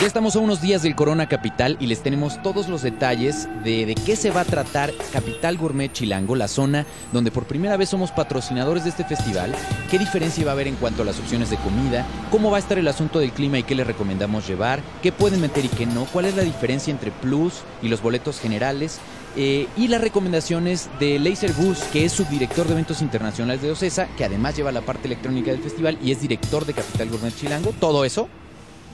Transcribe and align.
Ya 0.00 0.06
estamos 0.06 0.34
a 0.34 0.38
unos 0.38 0.62
días 0.62 0.82
del 0.82 0.96
Corona 0.96 1.28
Capital 1.28 1.76
y 1.78 1.86
les 1.86 2.02
tenemos 2.02 2.42
todos 2.42 2.68
los 2.68 2.80
detalles 2.80 3.48
de, 3.64 3.84
de 3.84 3.94
qué 3.94 4.16
se 4.16 4.30
va 4.30 4.40
a 4.40 4.44
tratar 4.46 4.90
Capital 5.12 5.58
Gourmet 5.58 5.92
Chilango, 5.92 6.36
la 6.36 6.48
zona 6.48 6.86
donde 7.12 7.30
por 7.30 7.44
primera 7.44 7.76
vez 7.76 7.90
somos 7.90 8.10
patrocinadores 8.10 8.84
de 8.84 8.90
este 8.90 9.04
festival, 9.04 9.54
qué 9.90 9.98
diferencia 9.98 10.42
va 10.46 10.52
a 10.52 10.54
haber 10.54 10.68
en 10.68 10.76
cuanto 10.76 11.02
a 11.02 11.04
las 11.04 11.18
opciones 11.18 11.50
de 11.50 11.58
comida, 11.58 12.06
cómo 12.30 12.50
va 12.50 12.56
a 12.56 12.60
estar 12.60 12.78
el 12.78 12.88
asunto 12.88 13.18
del 13.18 13.32
clima 13.32 13.58
y 13.58 13.62
qué 13.62 13.74
les 13.74 13.86
recomendamos 13.86 14.48
llevar, 14.48 14.80
qué 15.02 15.12
pueden 15.12 15.42
meter 15.42 15.66
y 15.66 15.68
qué 15.68 15.84
no, 15.84 16.06
cuál 16.06 16.24
es 16.24 16.36
la 16.36 16.44
diferencia 16.44 16.90
entre 16.90 17.10
Plus 17.10 17.60
y 17.82 17.88
los 17.88 18.00
boletos 18.00 18.40
generales. 18.40 19.00
Eh, 19.36 19.66
y 19.76 19.88
las 19.88 20.00
recomendaciones 20.00 20.88
de 20.98 21.18
Laser 21.18 21.52
Goose, 21.54 21.84
que 21.92 22.04
es 22.04 22.12
subdirector 22.12 22.66
de 22.66 22.72
eventos 22.72 23.02
internacionales 23.02 23.62
de 23.62 23.70
OCESA, 23.70 24.08
que 24.16 24.24
además 24.24 24.56
lleva 24.56 24.72
la 24.72 24.80
parte 24.80 25.06
electrónica 25.06 25.50
del 25.50 25.62
festival 25.62 25.98
y 26.02 26.12
es 26.12 26.20
director 26.20 26.64
de 26.64 26.74
Capital 26.74 27.10
Gourmet 27.10 27.34
Chilango. 27.34 27.72
Todo 27.78 28.04
eso 28.04 28.28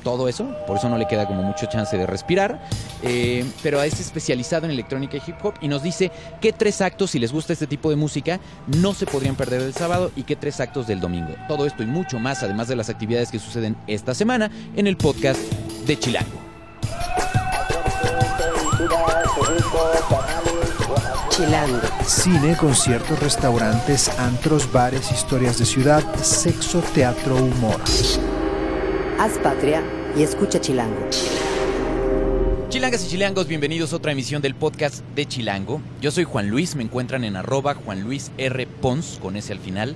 todo 0.06 0.28
eso, 0.28 0.54
por 0.68 0.76
eso 0.76 0.88
no 0.88 0.98
le 0.98 1.09
queda 1.09 1.26
como 1.26 1.42
mucho 1.42 1.66
chance 1.66 1.98
de 1.98 2.06
respirar, 2.06 2.64
eh, 3.02 3.45
pero 3.60 3.82
es 3.82 3.98
especializado 3.98 4.64
en 4.66 4.70
electrónica 4.70 5.16
y 5.16 5.22
hip 5.26 5.34
hop 5.42 5.54
y 5.60 5.66
nos 5.66 5.82
dice 5.82 6.12
qué 6.40 6.52
tres 6.52 6.80
actos, 6.80 7.10
si 7.10 7.18
les 7.18 7.32
gusta 7.32 7.54
este 7.54 7.66
tipo 7.66 7.90
de 7.90 7.96
música, 7.96 8.38
no 8.68 8.95
se 8.95 9.04
podrían 9.04 9.34
perder 9.34 9.62
del 9.62 9.74
sábado 9.74 10.12
y 10.14 10.23
qué 10.23 10.37
tres 10.37 10.60
actos 10.60 10.87
del 10.87 11.00
domingo. 11.00 11.34
Todo 11.48 11.66
esto 11.66 11.82
y 11.82 11.87
mucho 11.87 12.20
más, 12.20 12.45
además 12.45 12.68
de 12.68 12.76
las 12.76 12.88
actividades 12.88 13.32
que 13.32 13.40
suceden 13.40 13.76
esta 13.88 14.14
semana 14.14 14.48
en 14.76 14.87
el 14.87 14.96
podcast 14.96 15.40
de 15.88 15.98
Chilango. 15.98 16.46
Chilango. 21.36 21.80
Cine, 22.06 22.56
conciertos, 22.56 23.20
restaurantes, 23.20 24.08
antros, 24.18 24.72
bares, 24.72 25.12
historias 25.12 25.59
de 25.59 25.66
ciudad, 25.66 26.02
sexo, 26.22 26.80
teatro, 26.95 27.36
humor. 27.36 27.78
Haz 29.18 29.36
patria 29.42 29.82
y 30.16 30.23
escucha 30.23 30.59
Chilango. 30.59 30.96
Chilangas 32.70 33.04
y 33.04 33.09
chilangos, 33.10 33.48
bienvenidos 33.48 33.92
a 33.92 33.96
otra 33.96 34.12
emisión 34.12 34.40
del 34.40 34.54
podcast 34.54 35.04
de 35.14 35.26
Chilango. 35.26 35.82
Yo 36.01 36.10
soy 36.10 36.24
Juan 36.24 36.48
Luis, 36.48 36.74
me 36.74 36.84
encuentran 36.84 37.23
en 37.23 37.37
arroba 37.37 37.74
Juan 37.74 38.01
Luis 38.01 38.32
R. 38.38 38.66
Pons, 38.66 39.18
con 39.20 39.37
ese 39.37 39.52
al 39.52 39.59
final. 39.59 39.95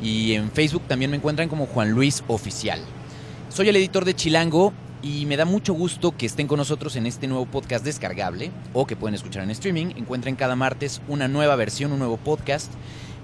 Y 0.00 0.34
en 0.34 0.52
Facebook 0.52 0.82
también 0.86 1.10
me 1.10 1.16
encuentran 1.16 1.48
como 1.48 1.66
Juan 1.66 1.90
Luis 1.90 2.22
Oficial. 2.28 2.78
Soy 3.48 3.68
el 3.68 3.74
editor 3.74 4.04
de 4.04 4.14
Chilango 4.14 4.72
y 5.02 5.26
me 5.26 5.36
da 5.36 5.44
mucho 5.44 5.74
gusto 5.74 6.16
que 6.16 6.26
estén 6.26 6.46
con 6.46 6.58
nosotros 6.58 6.96
en 6.96 7.06
este 7.06 7.26
nuevo 7.26 7.46
podcast 7.46 7.84
descargable 7.84 8.50
o 8.72 8.86
que 8.86 8.96
pueden 8.96 9.14
escuchar 9.14 9.42
en 9.42 9.50
streaming. 9.50 9.94
Encuentren 9.96 10.36
cada 10.36 10.56
martes 10.56 11.00
una 11.08 11.28
nueva 11.28 11.56
versión, 11.56 11.92
un 11.92 11.98
nuevo 11.98 12.16
podcast 12.16 12.72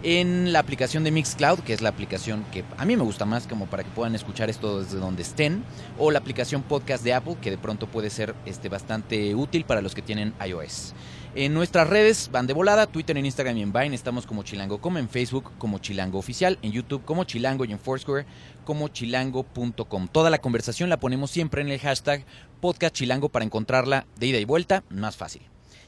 en 0.04 0.52
la 0.52 0.58
aplicación 0.58 1.02
de 1.02 1.10
Mixcloud, 1.10 1.60
que 1.60 1.72
es 1.72 1.80
la 1.80 1.88
aplicación 1.88 2.44
que 2.52 2.62
a 2.76 2.84
mí 2.84 2.94
me 2.96 3.02
gusta 3.02 3.24
más 3.24 3.46
como 3.46 3.66
para 3.66 3.82
que 3.82 3.90
puedan 3.90 4.14
escuchar 4.14 4.50
esto 4.50 4.80
desde 4.80 4.98
donde 4.98 5.22
estén, 5.22 5.64
o 5.98 6.10
la 6.10 6.18
aplicación 6.18 6.62
podcast 6.62 7.02
de 7.02 7.14
Apple, 7.14 7.36
que 7.40 7.50
de 7.50 7.58
pronto 7.58 7.86
puede 7.86 8.10
ser 8.10 8.34
este, 8.44 8.68
bastante 8.68 9.34
útil 9.34 9.64
para 9.64 9.80
los 9.80 9.94
que 9.94 10.02
tienen 10.02 10.34
iOS. 10.46 10.94
En 11.36 11.52
nuestras 11.52 11.88
redes 11.88 12.30
van 12.30 12.46
de 12.46 12.52
volada, 12.52 12.86
Twitter, 12.86 13.18
en 13.18 13.26
Instagram 13.26 13.56
y 13.56 13.62
en 13.62 13.72
Vine 13.72 13.96
estamos 13.96 14.24
como 14.24 14.44
Chilango, 14.44 14.80
como 14.80 14.98
en 14.98 15.08
Facebook 15.08 15.50
como 15.58 15.80
Chilango 15.80 16.20
Oficial, 16.20 16.60
en 16.62 16.70
YouTube 16.70 17.04
como 17.04 17.24
Chilango 17.24 17.64
y 17.64 17.72
en 17.72 17.80
Foursquare 17.80 18.24
como 18.64 18.86
chilango.com. 18.86 20.06
Toda 20.06 20.30
la 20.30 20.38
conversación 20.38 20.90
la 20.90 21.00
ponemos 21.00 21.32
siempre 21.32 21.62
en 21.62 21.70
el 21.70 21.80
hashtag 21.80 22.24
podcast 22.60 22.94
chilango 22.94 23.30
para 23.30 23.44
encontrarla 23.44 24.06
de 24.16 24.28
ida 24.28 24.38
y 24.38 24.44
vuelta 24.44 24.84
más 24.90 25.16
fácil. 25.16 25.42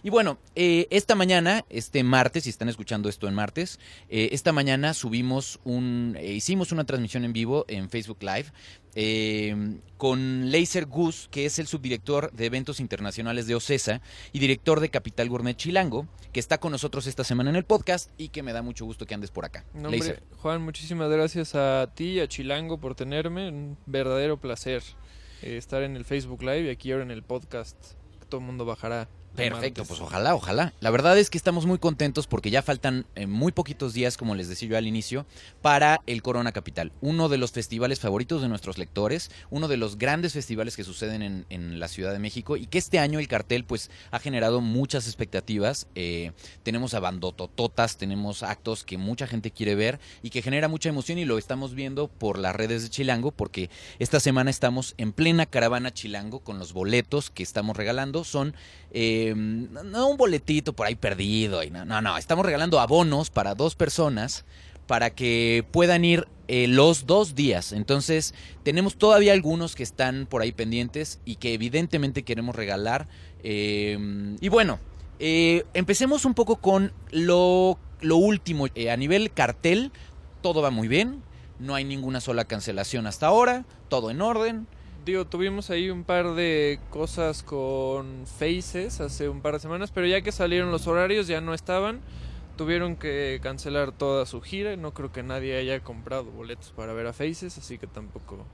Y 0.06 0.10
bueno, 0.10 0.38
eh, 0.54 0.86
esta 0.90 1.16
mañana, 1.16 1.64
este 1.68 2.04
martes, 2.04 2.44
si 2.44 2.50
están 2.50 2.68
escuchando 2.68 3.08
esto 3.08 3.26
en 3.26 3.34
martes, 3.34 3.80
eh, 4.08 4.28
esta 4.30 4.52
mañana 4.52 4.94
subimos 4.94 5.58
un, 5.64 6.16
eh, 6.16 6.34
hicimos 6.34 6.70
una 6.70 6.84
transmisión 6.84 7.24
en 7.24 7.32
vivo 7.32 7.64
en 7.66 7.90
Facebook 7.90 8.18
Live 8.20 8.52
eh, 8.94 9.80
con 9.96 10.52
Laser 10.52 10.86
Goose, 10.86 11.26
que 11.28 11.44
es 11.44 11.58
el 11.58 11.66
subdirector 11.66 12.30
de 12.30 12.46
eventos 12.46 12.78
internacionales 12.78 13.48
de 13.48 13.56
OCESA 13.56 14.00
y 14.32 14.38
director 14.38 14.78
de 14.78 14.90
Capital 14.90 15.28
Gourmet 15.28 15.56
Chilango, 15.56 16.06
que 16.32 16.38
está 16.38 16.58
con 16.58 16.70
nosotros 16.70 17.08
esta 17.08 17.24
semana 17.24 17.50
en 17.50 17.56
el 17.56 17.64
podcast 17.64 18.12
y 18.16 18.28
que 18.28 18.44
me 18.44 18.52
da 18.52 18.62
mucho 18.62 18.84
gusto 18.84 19.06
que 19.06 19.14
andes 19.14 19.32
por 19.32 19.44
acá. 19.44 19.64
No, 19.74 19.88
hombre. 19.88 20.20
Juan, 20.36 20.62
muchísimas 20.62 21.10
gracias 21.10 21.56
a 21.56 21.90
ti 21.96 22.10
y 22.10 22.20
a 22.20 22.28
Chilango 22.28 22.78
por 22.78 22.94
tenerme. 22.94 23.48
Un 23.48 23.76
verdadero 23.86 24.40
placer 24.40 24.84
eh, 25.42 25.56
estar 25.56 25.82
en 25.82 25.96
el 25.96 26.04
Facebook 26.04 26.42
Live 26.42 26.62
y 26.62 26.68
aquí 26.68 26.92
ahora 26.92 27.02
en 27.02 27.10
el 27.10 27.24
podcast. 27.24 27.76
Todo 28.28 28.40
el 28.40 28.46
mundo 28.46 28.64
bajará. 28.64 29.08
Perfecto, 29.36 29.82
martes. 29.82 29.88
pues 29.88 30.00
ojalá, 30.00 30.34
ojalá. 30.34 30.72
La 30.80 30.90
verdad 30.90 31.18
es 31.18 31.30
que 31.30 31.38
estamos 31.38 31.66
muy 31.66 31.78
contentos 31.78 32.26
porque 32.26 32.50
ya 32.50 32.62
faltan 32.62 33.06
eh, 33.14 33.26
muy 33.26 33.52
poquitos 33.52 33.94
días, 33.94 34.16
como 34.16 34.34
les 34.34 34.48
decía 34.48 34.68
yo 34.68 34.76
al 34.76 34.86
inicio, 34.86 35.26
para 35.62 36.00
el 36.06 36.22
Corona 36.22 36.52
Capital, 36.52 36.92
uno 37.00 37.28
de 37.28 37.38
los 37.38 37.52
festivales 37.52 38.00
favoritos 38.00 38.42
de 38.42 38.48
nuestros 38.48 38.78
lectores, 38.78 39.30
uno 39.50 39.68
de 39.68 39.76
los 39.76 39.98
grandes 39.98 40.32
festivales 40.32 40.76
que 40.76 40.84
suceden 40.84 41.22
en, 41.22 41.46
en 41.50 41.78
la 41.80 41.88
Ciudad 41.88 42.12
de 42.12 42.18
México 42.18 42.56
y 42.56 42.66
que 42.66 42.78
este 42.78 42.98
año 42.98 43.18
el 43.18 43.28
cartel 43.28 43.64
pues 43.64 43.90
ha 44.10 44.18
generado 44.18 44.60
muchas 44.60 45.06
expectativas. 45.06 45.86
Eh, 45.94 46.32
tenemos 46.62 46.94
a 46.94 47.00
bandotototas, 47.00 47.96
tenemos 47.96 48.42
actos 48.42 48.84
que 48.84 48.98
mucha 48.98 49.26
gente 49.26 49.50
quiere 49.50 49.74
ver 49.74 50.00
y 50.22 50.30
que 50.30 50.42
genera 50.42 50.68
mucha 50.68 50.88
emoción 50.88 51.18
y 51.18 51.24
lo 51.24 51.38
estamos 51.38 51.74
viendo 51.74 52.08
por 52.08 52.38
las 52.38 52.54
redes 52.54 52.82
de 52.82 52.90
Chilango 52.90 53.30
porque 53.30 53.70
esta 53.98 54.20
semana 54.20 54.50
estamos 54.50 54.94
en 54.98 55.12
plena 55.12 55.46
caravana 55.46 55.92
Chilango 55.92 56.40
con 56.40 56.58
los 56.58 56.72
boletos 56.72 57.30
que 57.30 57.42
estamos 57.42 57.76
regalando. 57.76 58.24
Son 58.24 58.54
eh, 58.90 59.25
no 59.34 60.08
un 60.08 60.16
boletito 60.16 60.72
por 60.74 60.86
ahí 60.86 60.94
perdido. 60.94 61.62
Y 61.62 61.70
no, 61.70 61.84
no, 61.84 62.00
no, 62.02 62.16
estamos 62.18 62.44
regalando 62.44 62.80
abonos 62.80 63.30
para 63.30 63.54
dos 63.54 63.74
personas 63.74 64.44
para 64.86 65.10
que 65.10 65.64
puedan 65.72 66.04
ir 66.04 66.28
eh, 66.48 66.68
los 66.68 67.06
dos 67.06 67.34
días. 67.34 67.72
Entonces, 67.72 68.34
tenemos 68.62 68.96
todavía 68.96 69.32
algunos 69.32 69.74
que 69.74 69.82
están 69.82 70.26
por 70.26 70.42
ahí 70.42 70.52
pendientes 70.52 71.20
y 71.24 71.36
que 71.36 71.54
evidentemente 71.54 72.22
queremos 72.22 72.54
regalar. 72.54 73.08
Eh, 73.42 74.36
y 74.40 74.48
bueno, 74.48 74.78
eh, 75.18 75.64
empecemos 75.74 76.24
un 76.24 76.34
poco 76.34 76.56
con 76.56 76.92
lo, 77.10 77.78
lo 78.00 78.16
último. 78.16 78.66
Eh, 78.74 78.90
a 78.90 78.96
nivel 78.96 79.32
cartel, 79.32 79.92
todo 80.42 80.62
va 80.62 80.70
muy 80.70 80.88
bien. 80.88 81.22
No 81.58 81.74
hay 81.74 81.84
ninguna 81.84 82.20
sola 82.20 82.44
cancelación 82.44 83.06
hasta 83.06 83.26
ahora. 83.26 83.64
Todo 83.88 84.10
en 84.10 84.20
orden. 84.20 84.66
Digo, 85.06 85.24
tuvimos 85.24 85.70
ahí 85.70 85.88
un 85.88 86.02
par 86.02 86.34
de 86.34 86.80
cosas 86.90 87.44
con 87.44 88.26
Faces 88.26 89.00
hace 89.00 89.28
un 89.28 89.40
par 89.40 89.54
de 89.54 89.60
semanas, 89.60 89.92
pero 89.92 90.04
ya 90.08 90.20
que 90.20 90.32
salieron 90.32 90.72
los 90.72 90.88
horarios 90.88 91.28
ya 91.28 91.40
no 91.40 91.54
estaban. 91.54 92.00
Tuvieron 92.56 92.96
que 92.96 93.38
cancelar 93.40 93.92
toda 93.92 94.26
su 94.26 94.40
gira. 94.40 94.74
No 94.74 94.94
creo 94.94 95.12
que 95.12 95.22
nadie 95.22 95.58
haya 95.58 95.78
comprado 95.78 96.24
boletos 96.24 96.72
para 96.72 96.92
ver 96.92 97.06
a 97.06 97.12
Faces, 97.12 97.56
así 97.56 97.78
que 97.78 97.86
tampoco. 97.86 98.44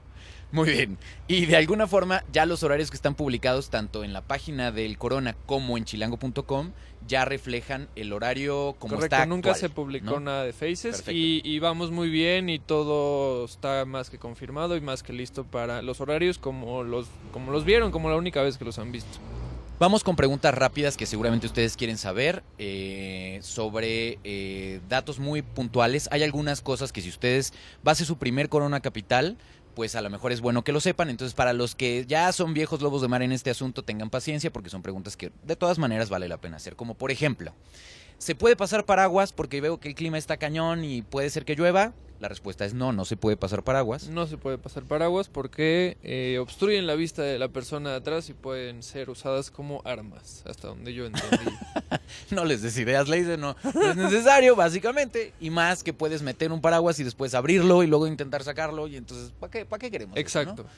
Muy 0.53 0.69
bien. 0.69 0.99
Y 1.27 1.47
de 1.47 1.57
alguna 1.57 1.87
forma, 1.87 2.23
ya 2.31 2.45
los 2.45 2.61
horarios 2.61 2.91
que 2.91 2.95
están 2.95 3.15
publicados 3.15 3.71
tanto 3.71 4.03
en 4.03 4.13
la 4.13 4.21
página 4.21 4.71
del 4.71 4.99
Corona 4.99 5.35
como 5.47 5.79
en 5.79 5.83
chilango.com 5.83 6.71
ya 7.07 7.25
reflejan 7.25 7.89
el 7.95 8.13
horario 8.13 8.75
como 8.77 8.95
Correcto, 8.95 9.15
está 9.15 9.25
nunca 9.25 9.55
se 9.55 9.69
publicó 9.69 10.11
¿no? 10.11 10.19
nada 10.21 10.43
de 10.43 10.53
Faces 10.53 11.03
y 11.07 11.59
vamos 11.59 11.91
muy 11.91 12.09
bien 12.09 12.49
y 12.49 12.59
todo 12.59 13.43
está 13.43 13.83
más 13.83 14.09
que 14.09 14.19
confirmado 14.19 14.77
y 14.77 14.81
más 14.81 15.03
que 15.03 15.11
listo 15.11 15.43
para 15.43 15.81
los 15.81 15.99
horarios 15.99 16.37
como 16.37 16.83
los, 16.83 17.07
como 17.33 17.51
los 17.51 17.65
vieron, 17.65 17.91
como 17.91 18.09
la 18.09 18.15
única 18.15 18.41
vez 18.41 18.57
que 18.57 18.63
los 18.63 18.77
han 18.79 18.91
visto. 18.91 19.19
Vamos 19.79 20.03
con 20.03 20.15
preguntas 20.15 20.53
rápidas 20.53 20.95
que 20.95 21.05
seguramente 21.05 21.47
ustedes 21.47 21.75
quieren 21.75 21.97
saber 21.97 22.43
eh, 22.57 23.39
sobre 23.41 24.19
eh, 24.23 24.79
datos 24.87 25.19
muy 25.19 25.41
puntuales. 25.41 26.07
Hay 26.11 26.23
algunas 26.23 26.61
cosas 26.61 26.93
que 26.93 27.01
si 27.01 27.09
ustedes 27.09 27.53
va 27.85 27.91
a 27.91 27.95
ser 27.95 28.05
su 28.05 28.17
primer 28.17 28.49
Corona 28.49 28.79
Capital, 28.81 29.35
pues 29.73 29.95
a 29.95 30.01
lo 30.01 30.09
mejor 30.09 30.31
es 30.31 30.41
bueno 30.41 30.63
que 30.63 30.71
lo 30.71 30.79
sepan. 30.79 31.09
Entonces, 31.09 31.33
para 31.33 31.53
los 31.53 31.75
que 31.75 32.05
ya 32.07 32.31
son 32.31 32.53
viejos 32.53 32.81
lobos 32.81 33.01
de 33.01 33.07
mar 33.07 33.21
en 33.21 33.31
este 33.31 33.49
asunto, 33.49 33.83
tengan 33.83 34.09
paciencia 34.09 34.51
porque 34.51 34.69
son 34.69 34.81
preguntas 34.81 35.17
que 35.17 35.31
de 35.43 35.55
todas 35.55 35.79
maneras 35.79 36.09
vale 36.09 36.27
la 36.27 36.37
pena 36.37 36.57
hacer. 36.57 36.75
Como 36.75 36.95
por 36.95 37.11
ejemplo, 37.11 37.53
¿se 38.23 38.35
puede 38.35 38.55
pasar 38.55 38.85
paraguas 38.85 39.33
porque 39.33 39.59
veo 39.59 39.79
que 39.79 39.89
el 39.89 39.95
clima 39.95 40.17
está 40.17 40.37
cañón 40.37 40.85
y 40.85 41.01
puede 41.01 41.29
ser 41.29 41.43
que 41.43 41.55
llueva? 41.55 41.93
La 42.21 42.29
respuesta 42.29 42.63
es 42.63 42.73
no, 42.73 42.93
no 42.93 43.03
se 43.03 43.17
puede 43.17 43.35
pasar 43.35 43.63
paraguas. 43.63 44.07
No 44.07 44.25
se 44.27 44.37
puede 44.37 44.57
pasar 44.57 44.83
paraguas 44.83 45.27
porque 45.27 45.97
eh, 46.03 46.37
obstruyen 46.39 46.87
la 46.87 46.95
vista 46.95 47.21
de 47.21 47.37
la 47.37 47.49
persona 47.49 47.89
de 47.89 47.95
atrás 47.97 48.29
y 48.29 48.33
pueden 48.33 48.81
ser 48.81 49.09
usadas 49.09 49.51
como 49.51 49.81
armas, 49.83 50.41
hasta 50.47 50.69
donde 50.69 50.93
yo 50.93 51.05
entendí. 51.05 51.51
No 52.31 52.45
les 52.45 52.61
des 52.61 52.77
ideas, 52.77 53.07
Laser, 53.09 53.39
no, 53.39 53.55
no 53.63 53.89
es 53.89 53.95
necesario, 53.95 54.55
básicamente. 54.55 55.33
Y 55.39 55.49
más 55.49 55.83
que 55.83 55.93
puedes 55.93 56.21
meter 56.21 56.51
un 56.51 56.61
paraguas 56.61 56.99
y 56.99 57.03
después 57.03 57.33
abrirlo 57.33 57.83
y 57.83 57.87
luego 57.87 58.07
intentar 58.07 58.43
sacarlo. 58.43 58.87
Y 58.87 58.95
entonces, 58.97 59.31
¿para 59.39 59.51
qué, 59.51 59.65
para 59.65 59.79
qué 59.79 59.91
queremos? 59.91 60.15
eso, 60.15 60.21
Exacto. 60.21 60.63
no? 60.63 60.69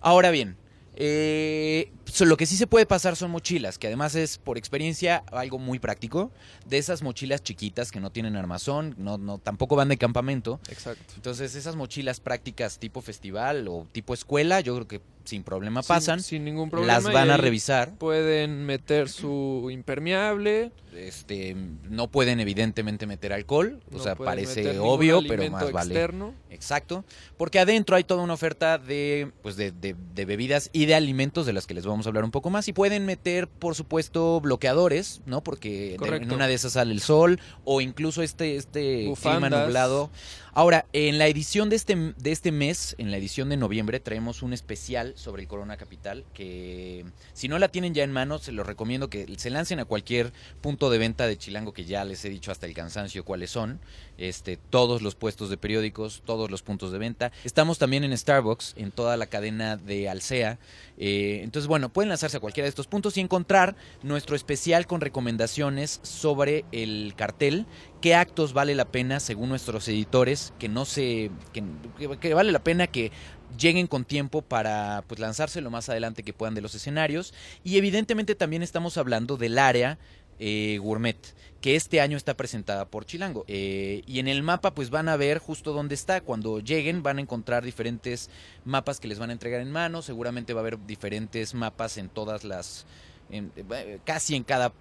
Ahora 0.00 0.30
bien, 0.30 0.56
eh, 1.00 1.92
lo 2.18 2.36
que 2.36 2.44
sí 2.44 2.56
se 2.56 2.66
puede 2.66 2.84
pasar 2.84 3.14
son 3.14 3.30
mochilas, 3.30 3.78
que 3.78 3.86
además 3.86 4.16
es 4.16 4.36
por 4.36 4.58
experiencia 4.58 5.22
algo 5.30 5.60
muy 5.60 5.78
práctico. 5.78 6.32
De 6.66 6.76
esas 6.76 7.02
mochilas 7.02 7.40
chiquitas 7.40 7.92
que 7.92 8.00
no 8.00 8.10
tienen 8.10 8.34
armazón, 8.34 8.96
no, 8.98 9.16
no, 9.16 9.38
tampoco 9.38 9.76
van 9.76 9.90
de 9.90 9.96
campamento. 9.96 10.58
Exacto. 10.68 11.14
Entonces, 11.14 11.54
esas 11.54 11.76
mochilas 11.76 12.18
prácticas 12.18 12.80
tipo 12.80 13.00
festival 13.00 13.68
o 13.68 13.86
tipo 13.92 14.12
escuela, 14.12 14.60
yo 14.60 14.74
creo 14.74 14.88
que 14.88 15.00
sin 15.28 15.42
problema 15.42 15.82
pasan, 15.82 16.22
sin, 16.22 16.44
ningún 16.44 16.70
problema. 16.70 16.94
las 16.94 17.04
van 17.12 17.30
a 17.30 17.36
revisar, 17.36 17.94
Pueden 17.98 18.64
meter 18.64 19.08
su 19.10 19.68
impermeable. 19.70 20.72
este, 20.96 21.54
no 21.90 22.08
pueden 22.08 22.40
evidentemente 22.40 23.06
meter 23.06 23.32
alcohol, 23.34 23.78
o 23.92 23.98
sea, 23.98 24.14
parece 24.16 24.78
obvio, 24.78 25.20
pero 25.28 25.48
más 25.50 25.70
vale. 25.70 25.94
externo. 25.94 26.34
Exacto, 26.50 27.04
porque 27.36 27.58
adentro 27.58 27.94
hay 27.94 28.04
toda 28.04 28.22
una 28.22 28.32
oferta 28.32 28.78
de, 28.78 29.30
pues 29.42 29.56
de, 29.56 29.70
de- 29.70 29.94
de 30.14 30.24
bebidas 30.24 30.70
y 30.72 30.86
de 30.86 30.94
alimentos 30.94 31.44
de 31.46 31.52
las 31.52 31.66
que 31.66 31.74
les 31.74 31.84
vamos 31.84 32.06
a 32.06 32.08
hablar 32.08 32.24
un 32.24 32.30
poco 32.30 32.48
más 32.50 32.66
y 32.68 32.72
pueden 32.72 33.04
meter, 33.04 33.48
por 33.48 33.74
supuesto, 33.74 34.40
bloqueadores, 34.40 35.20
¿no? 35.26 35.42
Porque 35.42 35.96
de- 36.00 36.16
en 36.16 36.32
una 36.32 36.48
de 36.48 36.54
esas 36.54 36.72
sale 36.72 36.92
el 36.92 37.00
sol 37.00 37.38
o 37.64 37.80
incluso 37.82 38.22
este, 38.22 38.56
este 38.56 39.12
clima 39.20 39.50
nublado. 39.50 40.10
Ahora, 40.52 40.86
en 40.92 41.18
la 41.18 41.26
edición 41.26 41.68
de 41.68 41.76
este, 41.76 41.94
de 41.94 42.32
este 42.32 42.52
mes, 42.52 42.94
en 42.98 43.10
la 43.10 43.16
edición 43.16 43.48
de 43.48 43.56
noviembre, 43.56 44.00
traemos 44.00 44.42
un 44.42 44.52
especial 44.52 45.12
sobre 45.16 45.42
el 45.42 45.48
Corona 45.48 45.76
Capital 45.76 46.24
que 46.34 47.04
si 47.32 47.48
no 47.48 47.58
la 47.58 47.68
tienen 47.68 47.94
ya 47.94 48.04
en 48.04 48.12
mano, 48.12 48.38
se 48.38 48.52
los 48.52 48.66
recomiendo 48.66 49.10
que 49.10 49.26
se 49.36 49.50
lancen 49.50 49.80
a 49.80 49.84
cualquier 49.84 50.32
punto 50.60 50.90
de 50.90 50.98
venta 50.98 51.26
de 51.26 51.36
Chilango 51.36 51.72
que 51.72 51.84
ya 51.84 52.04
les 52.04 52.24
he 52.24 52.30
dicho 52.30 52.50
hasta 52.50 52.66
el 52.66 52.74
cansancio 52.74 53.24
cuáles 53.24 53.50
son. 53.50 53.80
Este, 54.16 54.56
todos 54.56 55.00
los 55.00 55.14
puestos 55.14 55.48
de 55.48 55.56
periódicos, 55.56 56.22
todos 56.24 56.50
los 56.50 56.62
puntos 56.62 56.90
de 56.90 56.98
venta. 56.98 57.30
Estamos 57.44 57.78
también 57.78 58.02
en 58.02 58.16
Starbucks, 58.16 58.74
en 58.76 58.90
toda 58.90 59.16
la 59.16 59.26
cadena 59.26 59.76
de 59.76 60.08
Alsea. 60.08 60.58
Eh, 60.98 61.40
entonces, 61.44 61.68
bueno, 61.68 61.88
pueden 61.90 62.08
lanzarse 62.08 62.36
a 62.36 62.40
cualquiera 62.40 62.64
de 62.64 62.70
estos 62.70 62.88
puntos 62.88 63.16
y 63.16 63.20
encontrar 63.20 63.76
nuestro 64.02 64.34
especial 64.34 64.86
con 64.86 65.00
recomendaciones 65.00 66.00
sobre 66.02 66.64
el 66.72 67.14
cartel, 67.16 67.66
qué 68.00 68.14
actos 68.14 68.52
vale 68.52 68.74
la 68.74 68.86
pena, 68.86 69.20
según 69.20 69.48
nuestros 69.48 69.88
editores, 69.88 70.52
que 70.58 70.68
no 70.68 70.84
se. 70.84 71.30
que, 71.52 72.34
vale 72.34 72.52
la 72.52 72.62
pena 72.62 72.86
que 72.86 73.12
lleguen 73.58 73.86
con 73.86 74.04
tiempo 74.04 74.42
para 74.42 75.04
pues 75.06 75.20
lanzarse 75.20 75.60
lo 75.60 75.70
más 75.70 75.88
adelante 75.88 76.22
que 76.22 76.32
puedan 76.32 76.54
de 76.54 76.60
los 76.60 76.74
escenarios. 76.74 77.34
Y 77.64 77.78
evidentemente 77.78 78.34
también 78.34 78.62
estamos 78.62 78.98
hablando 78.98 79.36
del 79.36 79.58
área 79.58 79.98
eh, 80.38 80.78
gourmet, 80.80 81.16
que 81.60 81.74
este 81.74 82.00
año 82.00 82.16
está 82.16 82.36
presentada 82.36 82.86
por 82.86 83.04
Chilango. 83.04 83.44
Eh, 83.48 84.02
y 84.06 84.20
en 84.20 84.28
el 84.28 84.42
mapa 84.42 84.74
pues 84.74 84.90
van 84.90 85.08
a 85.08 85.16
ver 85.16 85.38
justo 85.38 85.72
dónde 85.72 85.94
está. 85.94 86.20
Cuando 86.20 86.60
lleguen 86.60 87.02
van 87.02 87.18
a 87.18 87.22
encontrar 87.22 87.64
diferentes 87.64 88.30
mapas 88.64 89.00
que 89.00 89.08
les 89.08 89.18
van 89.18 89.30
a 89.30 89.32
entregar 89.32 89.60
en 89.60 89.72
mano. 89.72 90.02
Seguramente 90.02 90.54
va 90.54 90.60
a 90.60 90.62
haber 90.62 90.84
diferentes 90.86 91.54
mapas 91.54 91.98
en 91.98 92.08
todas 92.08 92.44
las... 92.44 92.86
eh, 93.30 93.98
casi 94.04 94.36
en 94.36 94.44
cada 94.44 94.72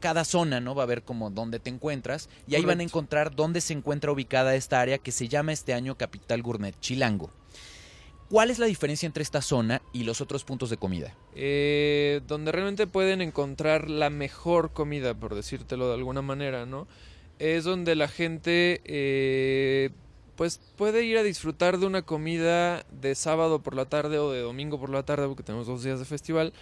cada 0.00 0.24
zona, 0.24 0.60
¿no? 0.60 0.74
Va 0.74 0.84
a 0.84 0.86
ver 0.86 1.02
como 1.02 1.30
dónde 1.30 1.58
te 1.58 1.70
encuentras 1.70 2.28
y 2.46 2.54
ahí 2.54 2.64
van 2.64 2.80
a 2.80 2.84
encontrar 2.84 3.34
dónde 3.34 3.60
se 3.60 3.72
encuentra 3.72 4.12
ubicada 4.12 4.54
esta 4.54 4.80
área 4.80 4.98
que 4.98 5.12
se 5.12 5.28
llama 5.28 5.52
este 5.52 5.74
año 5.74 5.96
Capital 5.96 6.42
Gourmet 6.42 6.78
Chilango. 6.80 7.30
¿Cuál 8.30 8.50
es 8.50 8.58
la 8.58 8.66
diferencia 8.66 9.06
entre 9.06 9.22
esta 9.22 9.42
zona 9.42 9.82
y 9.92 10.04
los 10.04 10.20
otros 10.20 10.44
puntos 10.44 10.70
de 10.70 10.76
comida? 10.76 11.14
eh, 11.34 12.20
donde 12.26 12.52
realmente 12.52 12.86
pueden 12.86 13.20
encontrar 13.20 13.90
la 13.90 14.10
mejor 14.10 14.72
comida, 14.72 15.14
por 15.14 15.34
decírtelo 15.34 15.88
de 15.88 15.94
alguna 15.94 16.22
manera, 16.22 16.66
¿no? 16.66 16.86
Es 17.38 17.64
donde 17.64 17.96
la 17.96 18.08
gente 18.08 18.80
eh, 18.84 19.90
pues 20.36 20.60
puede 20.76 21.04
ir 21.04 21.18
a 21.18 21.22
disfrutar 21.22 21.78
de 21.78 21.86
una 21.86 22.02
comida 22.02 22.84
de 22.90 23.14
sábado 23.14 23.62
por 23.62 23.74
la 23.74 23.86
tarde 23.86 24.18
o 24.18 24.30
de 24.30 24.40
domingo 24.40 24.78
por 24.78 24.90
la 24.90 25.04
tarde, 25.04 25.26
porque 25.26 25.42
tenemos 25.42 25.66
dos 25.66 25.82
días 25.82 25.98
de 25.98 26.04
festival, 26.04 26.52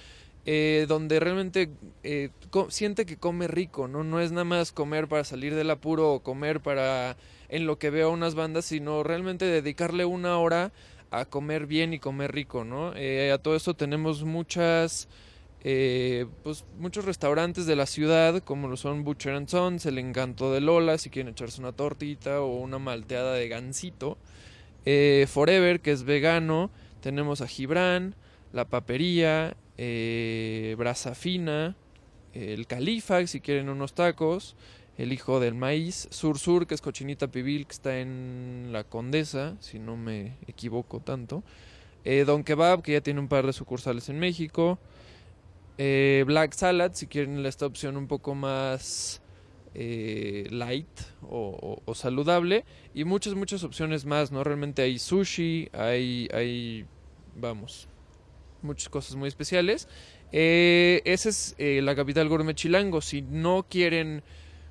eh, 0.45 0.87
donde 0.89 1.21
realmente 1.21 1.71
eh, 2.03 2.31
siente 2.69 3.07
que 3.07 3.17
come 3.17 3.47
rico, 3.47 3.87
¿no? 3.87 4.03
No 4.03 4.21
es 4.21 4.33
nada 4.33 4.45
más 4.45 4.73
comer 4.73 5.07
para 5.07 5.23
salir 5.23 5.55
del 5.55 5.71
apuro 5.71 6.13
o 6.13 6.21
comer 6.21 6.61
para 6.61 7.17
en 7.49 7.67
lo 7.67 7.79
que 7.79 7.91
veo 7.91 8.11
unas 8.11 8.35
bandas, 8.35 8.65
sino 8.65 9.05
realmente 9.05 9.45
dedicarle 9.45 10.05
una 10.05 10.39
hora 10.39 10.73
a 11.13 11.27
comer 11.27 11.67
bien 11.67 11.93
y 11.93 12.01
comer 12.01 12.33
rico, 12.33 12.65
¿no? 12.65 12.93
Eh, 12.97 13.31
a 13.31 13.39
todo 13.39 13.55
esto 13.55 13.75
tenemos 13.75 14.25
muchas, 14.25 15.09
pues 15.63 16.65
muchos 16.77 17.05
restaurantes 17.05 17.67
de 17.67 17.77
la 17.77 17.87
ciudad, 17.87 18.43
como 18.43 18.67
lo 18.67 18.77
son 18.77 19.05
Butcher 19.05 19.35
and 19.35 19.49
Sons, 19.49 19.87
El 19.87 19.99
Encanto 19.99 20.53
de 20.53 20.61
Lola, 20.61 20.99
si 20.99 21.09
quieren 21.09 21.31
echarse 21.31 21.61
una 21.61 21.71
tortita 21.71 22.41
o 22.41 22.57
una 22.57 22.81
malteada 22.81 23.35
de 23.35 23.47
gansito, 23.47 24.19
Forever, 24.85 25.81
que 25.81 25.93
es 25.93 26.03
vegano, 26.03 26.71
tenemos 27.01 27.43
a 27.43 27.47
Gibran, 27.47 28.17
La 28.53 28.65
Papería, 28.65 29.57
eh, 29.79 30.75
Brasa 30.79 31.15
Fina, 31.15 31.77
el 32.35 32.67
Califa, 32.67 33.27
si 33.27 33.41
quieren 33.41 33.69
unos 33.69 33.95
tacos, 33.95 34.57
el 34.99 35.13
hijo 35.13 35.41
del 35.41 35.55
maíz, 35.55 36.09
Sur 36.11 36.39
Sur, 36.39 36.67
que 36.67 36.75
es 36.75 36.81
cochinita 36.83 37.29
pibil, 37.29 37.67
que 37.67 37.73
está 37.73 37.99
en 38.01 38.69
la 38.73 38.85
Condesa, 38.85 39.57
si 39.61 39.79
no 39.79 39.97
me 39.97 40.37
equivoco 40.47 41.01
tanto. 41.01 41.43
Eh, 42.05 42.25
Don 42.25 42.45
Kebab, 42.45 42.83
que 42.83 42.93
ya 42.93 43.01
tiene 43.01 43.21
un 43.21 43.29
par 43.29 43.47
de 43.47 43.53
sucursales 43.53 44.09
en 44.09 44.19
México. 44.19 44.79
Eh, 45.79 46.25
Black 46.27 46.53
Salad, 46.53 46.93
si 46.95 47.07
quieren 47.07 47.45
esta 47.47 47.67
opción 47.67 47.97
un 47.97 48.07
poco 48.07 48.35
más 48.35 49.21
eh, 49.75 50.47
light 50.51 50.89
o, 51.23 51.57
o- 51.61 51.83
o 51.85 51.95
saludable. 51.95 52.65
Y 52.95 53.05
muchas, 53.05 53.35
muchas 53.35 53.65
opciones 53.65 54.05
más, 54.05 54.31
¿no? 54.33 54.45
Realmente 54.45 54.83
hay 54.83 54.99
sushi, 54.99 55.71
hay, 55.73 56.29
hay 56.33 56.85
vamos, 57.37 57.89
muchas 58.63 58.89
cosas 58.89 59.17
muy 59.17 59.29
especiales. 59.29 59.89
Eh, 60.33 61.03
esa 61.05 61.29
es 61.29 61.55
eh, 61.59 61.81
la 61.83 61.95
capital 61.95 62.29
gourmet 62.29 62.55
chilango. 62.55 63.01
Si 63.01 63.23
no 63.23 63.67
quieren, 63.69 64.23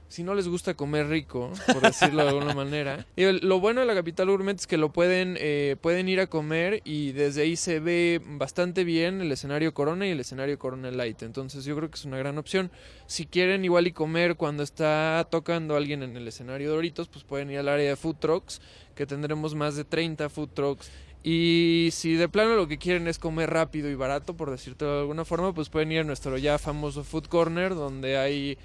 si 0.07 0.23
no 0.23 0.33
les 0.33 0.47
gusta 0.47 0.73
comer 0.73 1.07
rico, 1.07 1.51
por 1.67 1.81
decirlo 1.81 2.23
de 2.23 2.29
alguna 2.29 2.53
manera. 2.53 3.05
Y 3.15 3.31
lo 3.45 3.59
bueno 3.59 3.81
de 3.81 3.87
la 3.87 3.93
capital 3.93 4.29
gourmet 4.29 4.59
es 4.59 4.67
que 4.67 4.77
lo 4.77 4.91
pueden, 4.91 5.37
eh, 5.39 5.75
pueden 5.79 6.09
ir 6.09 6.19
a 6.19 6.27
comer 6.27 6.81
y 6.83 7.11
desde 7.11 7.43
ahí 7.43 7.55
se 7.55 7.79
ve 7.79 8.21
bastante 8.25 8.83
bien 8.83 9.21
el 9.21 9.31
escenario 9.31 9.73
Corona 9.73 10.07
y 10.07 10.11
el 10.11 10.19
escenario 10.19 10.57
Corona 10.57 10.89
Light. 10.91 11.21
Entonces 11.21 11.63
yo 11.63 11.75
creo 11.75 11.89
que 11.89 11.95
es 11.95 12.05
una 12.05 12.17
gran 12.17 12.37
opción. 12.37 12.71
Si 13.05 13.25
quieren 13.25 13.63
igual 13.63 13.87
y 13.87 13.91
comer 13.91 14.35
cuando 14.35 14.63
está 14.63 15.27
tocando 15.29 15.75
alguien 15.75 16.01
en 16.01 16.17
el 16.17 16.27
escenario 16.27 16.71
Doritos, 16.71 17.07
pues 17.07 17.23
pueden 17.23 17.51
ir 17.51 17.59
al 17.59 17.69
área 17.69 17.89
de 17.89 17.95
food 17.95 18.15
trucks, 18.15 18.61
que 18.95 19.05
tendremos 19.05 19.55
más 19.55 19.75
de 19.75 19.85
30 19.85 20.29
food 20.29 20.49
trucks. 20.49 20.91
Y 21.23 21.89
si 21.91 22.15
de 22.15 22.27
plano 22.29 22.55
lo 22.55 22.67
que 22.67 22.79
quieren 22.79 23.07
es 23.07 23.19
comer 23.19 23.49
rápido 23.51 23.89
y 23.89 23.95
barato, 23.95 24.35
por 24.35 24.49
decirte 24.49 24.85
de 24.85 25.01
alguna 25.01 25.23
forma, 25.23 25.53
pues 25.53 25.69
pueden 25.69 25.91
ir 25.91 25.99
a 25.99 26.03
nuestro 26.03 26.37
ya 26.37 26.57
famoso 26.57 27.03
Food 27.03 27.27
Corner, 27.27 27.75
donde 27.75 28.17
hay 28.17 28.57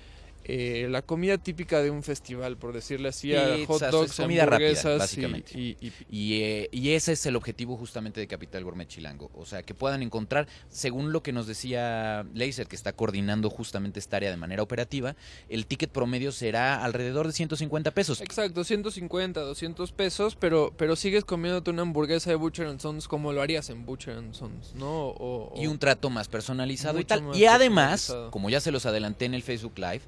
eh, 0.49 0.87
la 0.91 1.03
comida 1.03 1.39
típica 1.39 1.83
de 1.83 1.91
un 1.91 2.03
festival, 2.03 2.57
por 2.57 2.73
decirle 2.73 3.09
así, 3.09 3.35
a 3.35 3.57
hot 3.67 3.83
dogs, 3.91 4.11
es 4.13 4.17
comida 4.17 4.47
rápida, 4.47 4.95
y- 4.95 4.99
básicamente. 4.99 5.59
y- 5.59 5.77
y- 5.81 5.93
Y, 6.09 6.43
eh, 6.43 6.69
y 6.73 6.91
ese 6.91 7.13
es 7.13 7.27
el 7.27 7.37
objetivo 7.37 7.77
justamente 7.77 8.21
de 8.21 8.27
Capital 8.27 8.63
Gourmet 8.65 8.87
Chilango. 8.89 9.31
O 9.35 9.45
sea, 9.45 9.63
que 9.63 9.75
puedan 9.75 10.03
encontrar, 10.03 10.47
según 10.69 11.13
lo 11.13 11.23
que 11.23 11.33
nos 11.33 11.47
decía 11.47 12.25
Laser, 12.35 12.67
que 12.69 12.77
está 12.77 12.93
coordinando 12.93 13.51
justamente 13.51 13.99
esta 13.99 14.17
área 14.19 14.31
de 14.31 14.37
manera 14.37 14.63
operativa, 14.63 15.17
el 15.49 15.67
ticket 15.67 15.91
promedio 15.91 16.33
será 16.33 16.85
alrededor 16.85 17.27
de 17.27 17.33
150 17.33 17.91
pesos. 17.91 18.21
Exacto, 18.21 18.65
150, 18.65 19.41
200 19.41 19.93
pesos, 19.93 20.37
pero, 20.37 20.73
pero 20.77 20.97
sigues 20.97 21.25
comiéndote 21.25 21.71
una 21.71 21.83
hamburguesa 21.83 22.31
de 22.31 22.37
Butcher 22.37 22.67
and 22.67 22.81
Sons 22.81 23.09
como 23.09 23.33
lo 23.33 23.43
harías 23.43 23.69
en 23.71 23.85
Butcher 23.85 24.17
and 24.17 24.35
Sons, 24.35 24.75
¿no? 24.75 25.09
O- 25.09 25.53
o- 25.55 25.63
Y 25.63 25.67
un 25.67 25.79
trato 25.79 26.11
más 26.11 26.29
personalizado 26.29 27.01
y 27.01 27.05
tal. 27.05 27.23
Y 27.35 27.45
además, 27.47 28.15
como 28.31 28.51
ya 28.51 28.61
se 28.61 28.71
los 28.71 28.87
adelanté 28.87 29.25
en 29.25 29.35
el 29.35 29.43
Facebook 29.43 29.79
Live, 29.79 30.03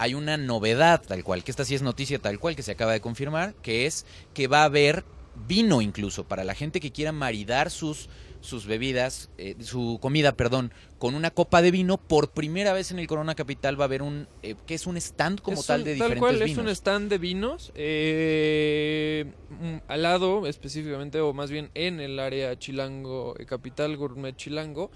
hay 0.00 0.14
una 0.14 0.36
novedad 0.36 1.02
tal 1.06 1.22
cual, 1.22 1.44
que 1.44 1.50
esta 1.50 1.64
sí 1.64 1.74
es 1.74 1.82
noticia 1.82 2.18
tal 2.18 2.38
cual, 2.38 2.56
que 2.56 2.62
se 2.62 2.72
acaba 2.72 2.92
de 2.92 3.00
confirmar, 3.00 3.54
que 3.62 3.86
es 3.86 4.06
que 4.34 4.48
va 4.48 4.62
a 4.62 4.64
haber 4.64 5.04
vino 5.46 5.80
incluso 5.80 6.24
para 6.24 6.42
la 6.42 6.54
gente 6.54 6.80
que 6.80 6.90
quiera 6.90 7.12
maridar 7.12 7.70
sus 7.70 8.08
sus 8.42 8.64
bebidas, 8.64 9.28
eh, 9.36 9.54
su 9.60 9.98
comida, 10.00 10.32
perdón, 10.32 10.72
con 10.98 11.14
una 11.14 11.30
copa 11.30 11.60
de 11.60 11.70
vino, 11.70 11.98
por 11.98 12.30
primera 12.30 12.72
vez 12.72 12.90
en 12.90 12.98
el 12.98 13.06
Corona 13.06 13.34
Capital 13.34 13.78
va 13.78 13.84
a 13.84 13.88
haber 13.88 14.00
un, 14.00 14.28
eh, 14.42 14.54
que 14.66 14.72
es 14.72 14.86
un 14.86 14.96
stand 14.96 15.42
como 15.42 15.60
Es 15.60 15.66
tal 15.66 15.80
un- 15.80 15.84
de 15.84 15.92
diferentes 15.92 16.20
cual, 16.20 16.34
vinos. 16.36 16.50
es 16.50 16.56
un 16.56 16.68
stand 16.70 17.10
de 17.10 17.18
vinos, 17.18 17.70
eh, 17.74 19.26
mm, 19.50 19.76
al 19.88 20.02
lado 20.02 20.46
específicamente, 20.46 21.20
o 21.20 21.32
más 21.34 21.50
bien 21.50 21.70
en 21.74 22.00
el 22.00 22.18
área 22.18 22.58
Chilango, 22.58 23.34
eh, 23.38 23.44
Capital 23.44 23.96
Gourmet 23.98 24.34
Chilango, 24.36 24.90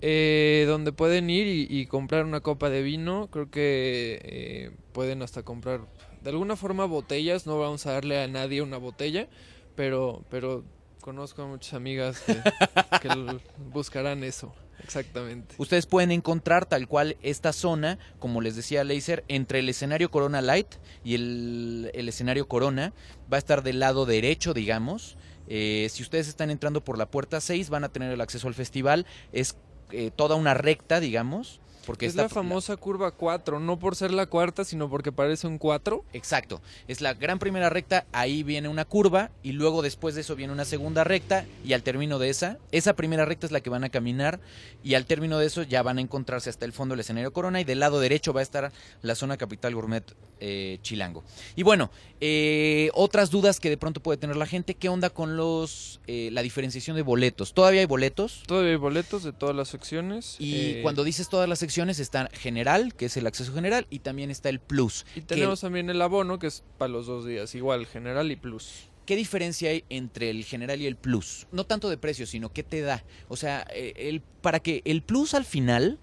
eh, 0.00 0.64
donde 0.66 0.92
pueden 0.92 1.30
ir 1.30 1.46
y, 1.46 1.66
y 1.68 1.86
comprar 1.86 2.24
una 2.24 2.40
copa 2.40 2.70
de 2.70 2.82
vino. 2.82 3.28
Creo 3.30 3.50
que 3.50 4.20
eh, 4.22 4.70
pueden 4.92 5.22
hasta 5.22 5.42
comprar 5.42 5.80
de 6.22 6.30
alguna 6.30 6.56
forma 6.56 6.84
botellas. 6.84 7.46
No 7.46 7.58
vamos 7.58 7.86
a 7.86 7.92
darle 7.92 8.22
a 8.22 8.28
nadie 8.28 8.62
una 8.62 8.78
botella, 8.78 9.28
pero, 9.74 10.24
pero 10.28 10.64
conozco 11.00 11.42
a 11.42 11.46
muchas 11.46 11.74
amigas 11.74 12.22
que, 13.00 13.38
buscarán 13.72 14.24
eso. 14.24 14.54
Exactamente. 14.82 15.54
Ustedes 15.56 15.86
pueden 15.86 16.12
encontrar 16.12 16.66
tal 16.66 16.86
cual 16.86 17.16
esta 17.22 17.52
zona, 17.52 17.98
como 18.18 18.42
les 18.42 18.56
decía 18.56 18.84
Laser, 18.84 19.24
entre 19.28 19.60
el 19.60 19.68
escenario 19.68 20.10
Corona 20.10 20.42
Light 20.42 20.74
y 21.02 21.14
el, 21.14 21.90
el 21.94 22.08
escenario 22.08 22.46
Corona. 22.46 22.92
Va 23.32 23.36
a 23.36 23.38
estar 23.38 23.62
del 23.62 23.80
lado 23.80 24.04
derecho, 24.04 24.52
digamos. 24.52 25.16
Eh, 25.48 25.88
si 25.90 26.02
ustedes 26.02 26.28
están 26.28 26.50
entrando 26.50 26.82
por 26.82 26.98
la 26.98 27.10
puerta 27.10 27.40
6, 27.40 27.70
van 27.70 27.84
a 27.84 27.88
tener 27.88 28.12
el 28.12 28.20
acceso 28.20 28.48
al 28.48 28.54
festival. 28.54 29.06
Es 29.32 29.56
eh, 29.90 30.10
toda 30.10 30.36
una 30.36 30.54
recta, 30.54 31.00
digamos. 31.00 31.60
Porque 31.86 32.06
es 32.06 32.10
esta- 32.12 32.22
la 32.24 32.28
famosa 32.28 32.76
curva 32.76 33.10
4, 33.12 33.60
no 33.60 33.78
por 33.78 33.96
ser 33.96 34.10
la 34.10 34.26
cuarta, 34.26 34.64
sino 34.64 34.90
porque 34.90 35.12
parece 35.12 35.46
un 35.46 35.58
4. 35.58 36.04
Exacto, 36.12 36.60
es 36.88 37.00
la 37.00 37.14
gran 37.14 37.38
primera 37.38 37.70
recta, 37.70 38.04
ahí 38.12 38.42
viene 38.42 38.68
una 38.68 38.84
curva 38.84 39.30
y 39.42 39.52
luego 39.52 39.80
después 39.82 40.14
de 40.14 40.20
eso 40.22 40.36
viene 40.36 40.52
una 40.52 40.64
segunda 40.64 41.04
recta 41.04 41.46
y 41.64 41.72
al 41.72 41.82
término 41.82 42.18
de 42.18 42.28
esa, 42.30 42.58
esa 42.72 42.94
primera 42.96 43.24
recta 43.24 43.46
es 43.46 43.52
la 43.52 43.60
que 43.60 43.70
van 43.70 43.84
a 43.84 43.88
caminar 43.88 44.40
y 44.82 44.94
al 44.94 45.06
término 45.06 45.38
de 45.38 45.46
eso 45.46 45.62
ya 45.62 45.82
van 45.82 45.98
a 45.98 46.00
encontrarse 46.00 46.50
hasta 46.50 46.64
el 46.64 46.72
fondo 46.72 46.92
del 46.94 47.00
escenario 47.00 47.32
Corona 47.32 47.60
y 47.60 47.64
del 47.64 47.80
lado 47.80 48.00
derecho 48.00 48.32
va 48.32 48.40
a 48.40 48.42
estar 48.42 48.72
la 49.02 49.14
zona 49.14 49.36
capital 49.36 49.74
gourmet 49.74 50.04
eh, 50.40 50.78
Chilango. 50.82 51.24
Y 51.54 51.62
bueno, 51.62 51.90
eh, 52.20 52.90
otras 52.94 53.30
dudas 53.30 53.60
que 53.60 53.70
de 53.70 53.76
pronto 53.76 54.00
puede 54.02 54.18
tener 54.18 54.36
la 54.36 54.46
gente, 54.46 54.74
¿qué 54.74 54.88
onda 54.88 55.08
con 55.10 55.36
los 55.36 56.00
eh, 56.06 56.30
la 56.32 56.42
diferenciación 56.42 56.96
de 56.96 57.02
boletos? 57.02 57.54
¿Todavía 57.54 57.80
hay 57.80 57.86
boletos? 57.86 58.42
Todavía 58.46 58.70
hay 58.72 58.76
boletos 58.76 59.22
de 59.22 59.32
todas 59.32 59.54
las 59.54 59.68
secciones. 59.68 60.36
Y 60.38 60.54
eh, 60.56 60.80
cuando 60.82 61.04
dices 61.04 61.28
todas 61.28 61.48
las 61.48 61.58
secciones 61.58 61.75
está 61.98 62.28
general, 62.32 62.94
que 62.94 63.06
es 63.06 63.16
el 63.16 63.26
acceso 63.26 63.52
general, 63.52 63.86
y 63.90 64.00
también 64.00 64.30
está 64.30 64.48
el 64.48 64.60
plus. 64.60 65.04
Y 65.14 65.20
que- 65.20 65.26
tenemos 65.26 65.60
también 65.60 65.90
el 65.90 66.00
abono, 66.02 66.38
que 66.38 66.46
es 66.48 66.62
para 66.78 66.90
los 66.90 67.06
dos 67.06 67.26
días, 67.26 67.54
igual, 67.54 67.86
general 67.86 68.30
y 68.30 68.36
plus. 68.36 68.88
¿Qué 69.04 69.14
diferencia 69.16 69.70
hay 69.70 69.84
entre 69.88 70.30
el 70.30 70.44
general 70.44 70.80
y 70.80 70.86
el 70.86 70.96
plus? 70.96 71.46
No 71.52 71.64
tanto 71.64 71.88
de 71.88 71.96
precio, 71.96 72.26
sino 72.26 72.52
qué 72.52 72.62
te 72.64 72.80
da. 72.80 73.04
O 73.28 73.36
sea, 73.36 73.64
eh, 73.72 73.92
el, 73.96 74.20
para 74.40 74.58
que 74.60 74.82
el 74.84 75.02
plus 75.02 75.34
al 75.34 75.44
final 75.44 75.98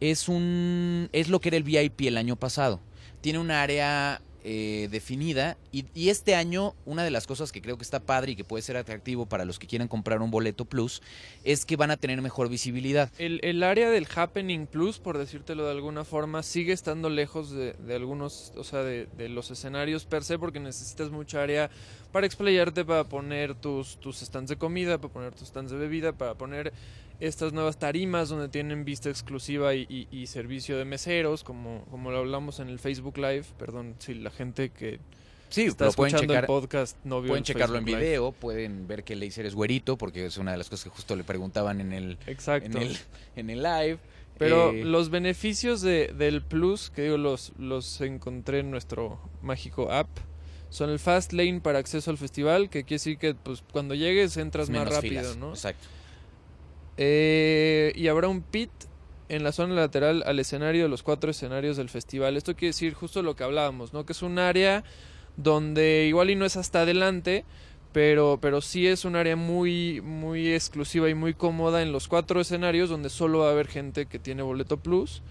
es 0.00 0.28
un 0.28 1.08
es 1.12 1.28
lo 1.28 1.40
que 1.40 1.50
era 1.50 1.56
el 1.56 1.62
VIP 1.62 2.08
el 2.08 2.16
año 2.16 2.34
pasado. 2.36 2.80
Tiene 3.20 3.38
un 3.38 3.50
área 3.52 4.20
eh, 4.44 4.88
definida 4.90 5.56
y, 5.72 5.84
este 6.08 6.34
año 6.34 6.74
una 6.86 7.04
de 7.04 7.10
las 7.10 7.26
cosas 7.26 7.52
que 7.52 7.60
creo 7.60 7.76
que 7.76 7.82
está 7.82 8.00
padre 8.00 8.32
y 8.32 8.36
que 8.36 8.44
puede 8.44 8.62
ser 8.62 8.76
atractivo 8.76 9.26
para 9.26 9.44
los 9.44 9.58
que 9.58 9.66
quieran 9.66 9.88
comprar 9.88 10.22
un 10.22 10.30
boleto 10.30 10.64
plus 10.64 11.02
es 11.44 11.64
que 11.64 11.76
van 11.76 11.90
a 11.90 11.96
tener 11.96 12.22
mejor 12.22 12.48
visibilidad. 12.48 13.10
El, 13.18 13.40
el 13.42 13.62
área 13.62 13.90
del 13.90 14.06
Happening 14.14 14.66
Plus, 14.66 14.98
por 14.98 15.18
decírtelo 15.18 15.64
de 15.64 15.72
alguna 15.72 16.04
forma, 16.04 16.42
sigue 16.42 16.72
estando 16.72 17.10
lejos 17.10 17.50
de, 17.50 17.74
de 17.74 17.94
algunos, 17.94 18.52
o 18.56 18.64
sea, 18.64 18.82
de, 18.82 19.06
de 19.18 19.28
los 19.28 19.50
escenarios 19.50 20.04
per 20.04 20.24
se, 20.24 20.38
porque 20.38 20.60
necesitas 20.60 21.10
mucha 21.10 21.42
área 21.42 21.70
para 22.12 22.26
explayarte, 22.26 22.84
para 22.84 23.04
poner 23.04 23.54
tus, 23.54 23.98
tus 24.00 24.20
stands 24.20 24.48
de 24.48 24.56
comida, 24.56 24.98
para 24.98 25.12
poner 25.12 25.34
tus 25.34 25.48
stands 25.48 25.70
de 25.70 25.78
bebida, 25.78 26.12
para 26.12 26.34
poner 26.34 26.72
estas 27.20 27.52
nuevas 27.52 27.78
tarimas 27.78 28.28
donde 28.28 28.48
tienen 28.48 28.84
vista 28.84 29.10
exclusiva 29.10 29.74
y, 29.74 29.86
y- 29.88 30.08
y 30.10 30.26
servicio 30.26 30.78
de 30.78 30.84
meseros, 30.84 31.42
como, 31.44 31.84
como 31.90 32.10
lo 32.10 32.18
hablamos 32.18 32.60
en 32.60 32.68
el 32.68 32.78
Facebook 32.78 33.16
Live. 33.18 33.44
Perdón 33.58 33.94
si 33.98 34.14
la 34.14 34.30
gente 34.30 34.70
que 34.70 35.00
Sí, 35.50 35.62
está 35.64 35.84
lo 35.84 35.90
escuchando 35.90 36.20
checar. 36.20 36.44
el 36.44 36.46
podcast 36.46 36.96
no 37.04 37.20
vio 37.22 37.28
Pueden 37.30 37.40
el 37.42 37.46
checarlo 37.46 37.78
en 37.78 37.86
Live. 37.86 37.98
video, 37.98 38.32
pueden 38.32 38.86
ver 38.86 39.02
que 39.02 39.16
Laser 39.16 39.46
es 39.46 39.54
güerito, 39.54 39.96
porque 39.96 40.26
es 40.26 40.36
una 40.36 40.52
de 40.52 40.58
las 40.58 40.68
cosas 40.68 40.84
que 40.84 40.90
justo 40.90 41.16
le 41.16 41.24
preguntaban 41.24 41.80
en 41.80 41.92
el, 41.94 42.18
Exacto. 42.26 42.66
en 42.76 42.82
el, 42.82 42.96
en 43.36 43.50
el 43.50 43.62
live. 43.62 43.98
Pero 44.36 44.70
Eh, 44.72 44.84
los 44.84 45.08
beneficios 45.10 45.80
de, 45.80 46.12
del 46.16 46.42
Plus, 46.42 46.90
que 46.90 47.02
digo, 47.02 47.16
los, 47.16 47.52
los 47.58 48.00
encontré 48.02 48.60
en 48.60 48.70
nuestro 48.70 49.18
mágico 49.42 49.90
app, 49.90 50.08
son 50.70 50.90
el 50.90 50.98
Fast 50.98 51.32
Lane 51.32 51.60
para 51.62 51.78
acceso 51.78 52.10
al 52.10 52.18
festival, 52.18 52.68
que 52.68 52.84
quiere 52.84 52.96
decir 52.96 53.18
que 53.18 53.34
pues, 53.34 53.64
cuando 53.72 53.94
llegues 53.94 54.36
entras 54.36 54.68
más 54.70 54.86
rápido, 54.88 55.22
filas. 55.22 55.36
¿no? 55.38 55.48
Exacto. 55.50 55.88
Eh, 56.98 57.92
y 57.94 58.08
habrá 58.08 58.28
un 58.28 58.42
pit 58.42 58.70
en 59.28 59.44
la 59.44 59.52
zona 59.52 59.74
lateral 59.74 60.22
al 60.26 60.38
escenario 60.40 60.82
de 60.82 60.88
los 60.88 61.02
cuatro 61.02 61.30
escenarios 61.30 61.76
del 61.76 61.88
festival. 61.88 62.36
Esto 62.36 62.54
quiere 62.54 62.70
decir 62.70 62.92
justo 62.94 63.22
lo 63.22 63.36
que 63.36 63.44
hablábamos, 63.44 63.92
¿no? 63.92 64.04
Que 64.04 64.12
es 64.12 64.22
un 64.22 64.38
área 64.38 64.84
donde 65.36 66.06
igual 66.08 66.30
y 66.30 66.34
no 66.34 66.44
es 66.44 66.56
hasta 66.56 66.82
adelante, 66.82 67.44
pero, 67.92 68.38
pero 68.42 68.60
sí 68.60 68.86
es 68.86 69.04
un 69.04 69.16
área 69.16 69.36
muy, 69.36 70.00
muy 70.00 70.52
exclusiva 70.52 71.08
y 71.08 71.14
muy 71.14 71.34
cómoda 71.34 71.82
en 71.82 71.92
los 71.92 72.08
cuatro 72.08 72.40
escenarios 72.40 72.90
donde 72.90 73.10
solo 73.10 73.40
va 73.40 73.48
a 73.48 73.52
haber 73.52 73.68
gente 73.68 74.06
que 74.06 74.18
tiene 74.18 74.42
boleto 74.42 74.78
plus. 74.78 75.22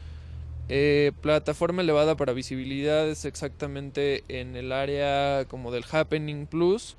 Eh, 0.70 1.12
plataforma 1.22 1.82
elevada 1.82 2.18
para 2.18 2.34
visibilidad 2.34 3.08
es 3.08 3.26
exactamente 3.26 4.24
en 4.28 4.56
el 4.56 4.72
área 4.72 5.46
como 5.46 5.72
del 5.72 5.86
Happening 5.90 6.46
Plus, 6.46 6.98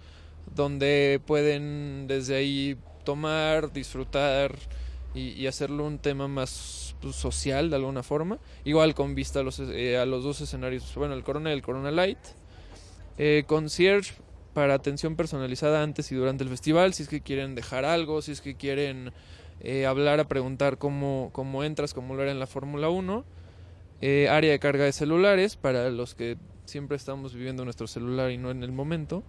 donde 0.54 1.20
pueden 1.26 2.06
desde 2.06 2.37
ahí 2.37 2.76
tomar, 3.09 3.73
disfrutar 3.73 4.55
y, 5.15 5.31
y 5.31 5.47
hacerlo 5.47 5.87
un 5.87 5.99
tema 5.99 6.29
más 6.29 6.95
pues, 7.00 7.17
social 7.17 7.71
de 7.71 7.77
alguna 7.77 8.03
forma. 8.03 8.38
Igual 8.67 8.95
con 8.95 9.15
vista 9.15 9.41
a 9.41 9.43
los, 9.43 9.61
eh, 9.61 9.97
a 9.97 10.05
los 10.05 10.23
dos 10.25 10.43
escenarios, 10.43 10.95
bueno, 10.95 11.15
el 11.15 11.25
Corona 11.25 11.49
y 11.49 11.55
el 11.55 11.62
Corona 11.62 11.91
Light. 11.91 12.19
Eh, 13.17 13.45
concierge 13.47 14.12
para 14.53 14.75
atención 14.75 15.17
personalizada 15.17 15.83
antes 15.83 16.12
y 16.12 16.17
durante 16.17 16.45
el 16.45 16.50
festival, 16.50 16.93
si 16.93 17.05
es 17.05 17.09
que 17.09 17.23
quieren 17.23 17.55
dejar 17.55 17.87
algo, 17.87 18.21
si 18.21 18.33
es 18.33 18.43
que 18.43 18.57
quieren 18.57 19.12
eh, 19.61 19.87
hablar, 19.87 20.21
a 20.21 20.29
preguntar 20.29 20.77
cómo, 20.77 21.31
cómo 21.33 21.65
entras, 21.65 21.95
cómo 21.95 22.15
lo 22.15 22.23
era 22.23 22.31
en 22.31 22.38
la 22.38 22.47
Fórmula 22.47 22.91
1. 22.91 23.25
Eh, 24.03 24.29
área 24.29 24.53
de 24.53 24.59
carga 24.59 24.85
de 24.85 24.93
celulares 24.93 25.57
para 25.57 25.88
los 25.88 26.15
que 26.15 26.37
siempre 26.67 26.99
estamos 26.99 27.33
viviendo 27.33 27.65
nuestro 27.65 27.87
celular 27.87 28.31
y 28.31 28.37
no 28.37 28.50
en 28.50 28.62
el 28.62 28.71
momento. 28.71 29.25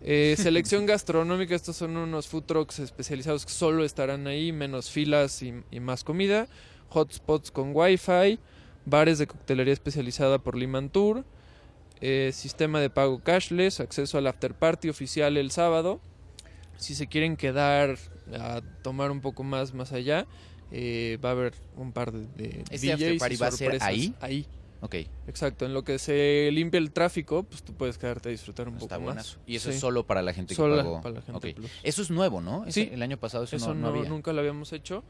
Eh, 0.00 0.36
selección 0.38 0.86
gastronómica, 0.86 1.54
estos 1.54 1.76
son 1.76 1.96
unos 1.96 2.28
food 2.28 2.44
trucks 2.44 2.78
especializados 2.78 3.44
que 3.44 3.52
solo 3.52 3.84
estarán 3.84 4.26
ahí, 4.26 4.52
menos 4.52 4.90
filas 4.90 5.42
y, 5.42 5.54
y 5.70 5.80
más 5.80 6.04
comida. 6.04 6.46
Hotspots 6.90 7.50
con 7.50 7.72
wifi, 7.74 8.38
bares 8.86 9.18
de 9.18 9.26
coctelería 9.26 9.72
especializada 9.72 10.38
por 10.38 10.56
Liman 10.56 10.88
Tour, 10.88 11.24
eh, 12.00 12.30
sistema 12.32 12.80
de 12.80 12.90
pago 12.90 13.20
cashless, 13.22 13.80
acceso 13.80 14.18
al 14.18 14.26
after 14.26 14.54
party 14.54 14.88
oficial 14.88 15.36
el 15.36 15.50
sábado. 15.50 16.00
Si 16.76 16.94
se 16.94 17.08
quieren 17.08 17.36
quedar 17.36 17.98
a 18.38 18.62
tomar 18.82 19.10
un 19.10 19.20
poco 19.20 19.42
más 19.42 19.74
más 19.74 19.92
allá, 19.92 20.26
eh, 20.70 21.18
va 21.24 21.30
a 21.30 21.32
haber 21.32 21.54
un 21.76 21.92
par 21.92 22.12
de, 22.12 22.26
de 22.36 22.62
¿Este 22.70 22.86
DJs 22.86 22.92
after 22.94 23.14
y 23.14 23.18
party 23.18 23.36
va 23.36 23.46
a 23.48 23.50
ser 23.50 23.58
sorpresas. 23.72 23.88
ahí? 23.88 24.14
Ahí, 24.20 24.46
Ok, 24.80 24.94
exacto. 25.26 25.66
En 25.66 25.74
lo 25.74 25.82
que 25.82 25.98
se 25.98 26.50
limpia 26.52 26.78
el 26.78 26.92
tráfico, 26.92 27.42
pues 27.42 27.62
tú 27.62 27.74
puedes 27.74 27.98
quedarte 27.98 28.28
a 28.28 28.32
disfrutar 28.32 28.68
un 28.68 28.76
está 28.76 28.96
poco 28.98 29.12
más. 29.14 29.38
Y 29.46 29.56
eso 29.56 29.70
es 29.70 29.80
solo 29.80 30.06
para 30.06 30.22
la 30.22 30.32
gente 30.32 30.54
Solo 30.54 30.76
que 30.76 30.82
pagó. 30.82 31.00
para 31.02 31.14
la 31.16 31.22
gente 31.22 31.52
plus. 31.54 31.70
Eso 31.82 32.02
es 32.02 32.10
nuevo, 32.10 32.40
¿no? 32.40 32.64
Ese- 32.64 32.84
Sí. 32.84 32.90
El 32.92 33.02
año 33.02 33.16
pasado 33.18 33.44
eso, 33.44 33.56
Eso 33.56 33.74
no, 33.74 33.80
no 33.92 33.98
había. 33.98 34.08
nunca 34.08 34.32
lo 34.32 34.40
habíamos 34.40 34.72
hecho 34.72 35.02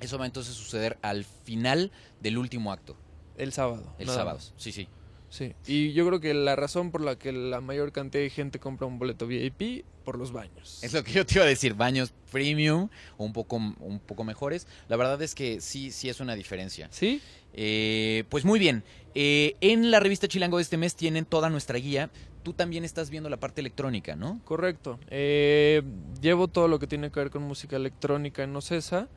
Eso 0.00 0.16
va 0.18 0.26
entonces 0.26 0.54
a 0.54 0.56
suceder 0.58 0.98
al 1.02 1.24
final 1.24 1.90
del 2.20 2.38
último 2.38 2.70
acto, 2.70 2.96
el 3.36 3.52
sábado. 3.52 3.94
el 3.98 4.06
sábado. 4.08 4.36
más. 4.36 4.52
Sí, 4.56 4.70
sí. 4.70 4.88
Sí. 5.28 5.54
Y 5.66 5.92
yo 5.92 6.06
creo 6.06 6.20
que 6.20 6.32
la 6.34 6.54
razón 6.54 6.92
por 6.92 7.00
la 7.00 7.18
que 7.18 7.32
la 7.32 7.60
mayor 7.60 7.90
cantidad 7.92 8.22
de 8.22 8.30
gente 8.30 8.60
compra 8.60 8.86
un 8.86 8.98
boleto 8.98 9.26
VIP 9.26 9.84
por 10.04 10.18
los 10.18 10.30
baños. 10.32 10.78
Es 10.82 10.92
lo 10.92 11.02
que 11.02 11.10
yo 11.12 11.26
te 11.26 11.34
iba 11.34 11.44
a 11.44 11.48
decir, 11.48 11.74
baños 11.74 12.12
premium, 12.30 12.88
un 13.18 13.32
poco, 13.32 13.56
un 13.56 13.98
poco 14.06 14.22
mejores. 14.22 14.68
La 14.88 14.96
verdad 14.96 15.20
es 15.22 15.34
que 15.34 15.60
sí, 15.60 15.90
sí 15.90 16.08
es 16.08 16.20
una 16.20 16.36
diferencia. 16.36 16.88
¿Sí? 16.92 17.20
Eh, 17.54 18.24
pues 18.28 18.44
muy 18.44 18.58
bien. 18.60 18.84
Eh, 19.18 19.56
en 19.62 19.90
la 19.90 19.98
revista 19.98 20.28
Chilango 20.28 20.58
de 20.58 20.62
este 20.62 20.76
mes 20.76 20.94
tienen 20.94 21.24
toda 21.24 21.48
nuestra 21.48 21.78
guía. 21.78 22.10
Tú 22.42 22.52
también 22.52 22.84
estás 22.84 23.08
viendo 23.08 23.30
la 23.30 23.38
parte 23.38 23.62
electrónica, 23.62 24.14
¿no? 24.14 24.42
Correcto. 24.44 25.00
Eh, 25.08 25.82
llevo 26.20 26.48
todo 26.48 26.68
lo 26.68 26.78
que 26.78 26.86
tiene 26.86 27.10
que 27.10 27.20
ver 27.20 27.30
con 27.30 27.42
música 27.42 27.76
electrónica 27.76 28.42
en 28.42 28.54
Ocesa. 28.54 29.08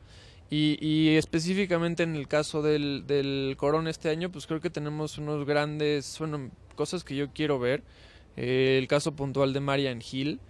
Y, 0.48 0.78
y 0.80 1.16
específicamente 1.16 2.02
en 2.02 2.16
el 2.16 2.28
caso 2.28 2.62
del, 2.62 3.04
del 3.06 3.54
Corona 3.58 3.90
este 3.90 4.08
año, 4.08 4.32
pues 4.32 4.46
creo 4.46 4.62
que 4.62 4.70
tenemos 4.70 5.18
unos 5.18 5.44
grandes, 5.44 6.16
bueno, 6.18 6.50
cosas 6.76 7.04
que 7.04 7.14
yo 7.14 7.30
quiero 7.34 7.58
ver. 7.58 7.82
Eh, 8.38 8.78
el 8.78 8.88
caso 8.88 9.14
puntual 9.14 9.52
de 9.52 9.60
Marian 9.60 10.00
Hill, 10.00 10.40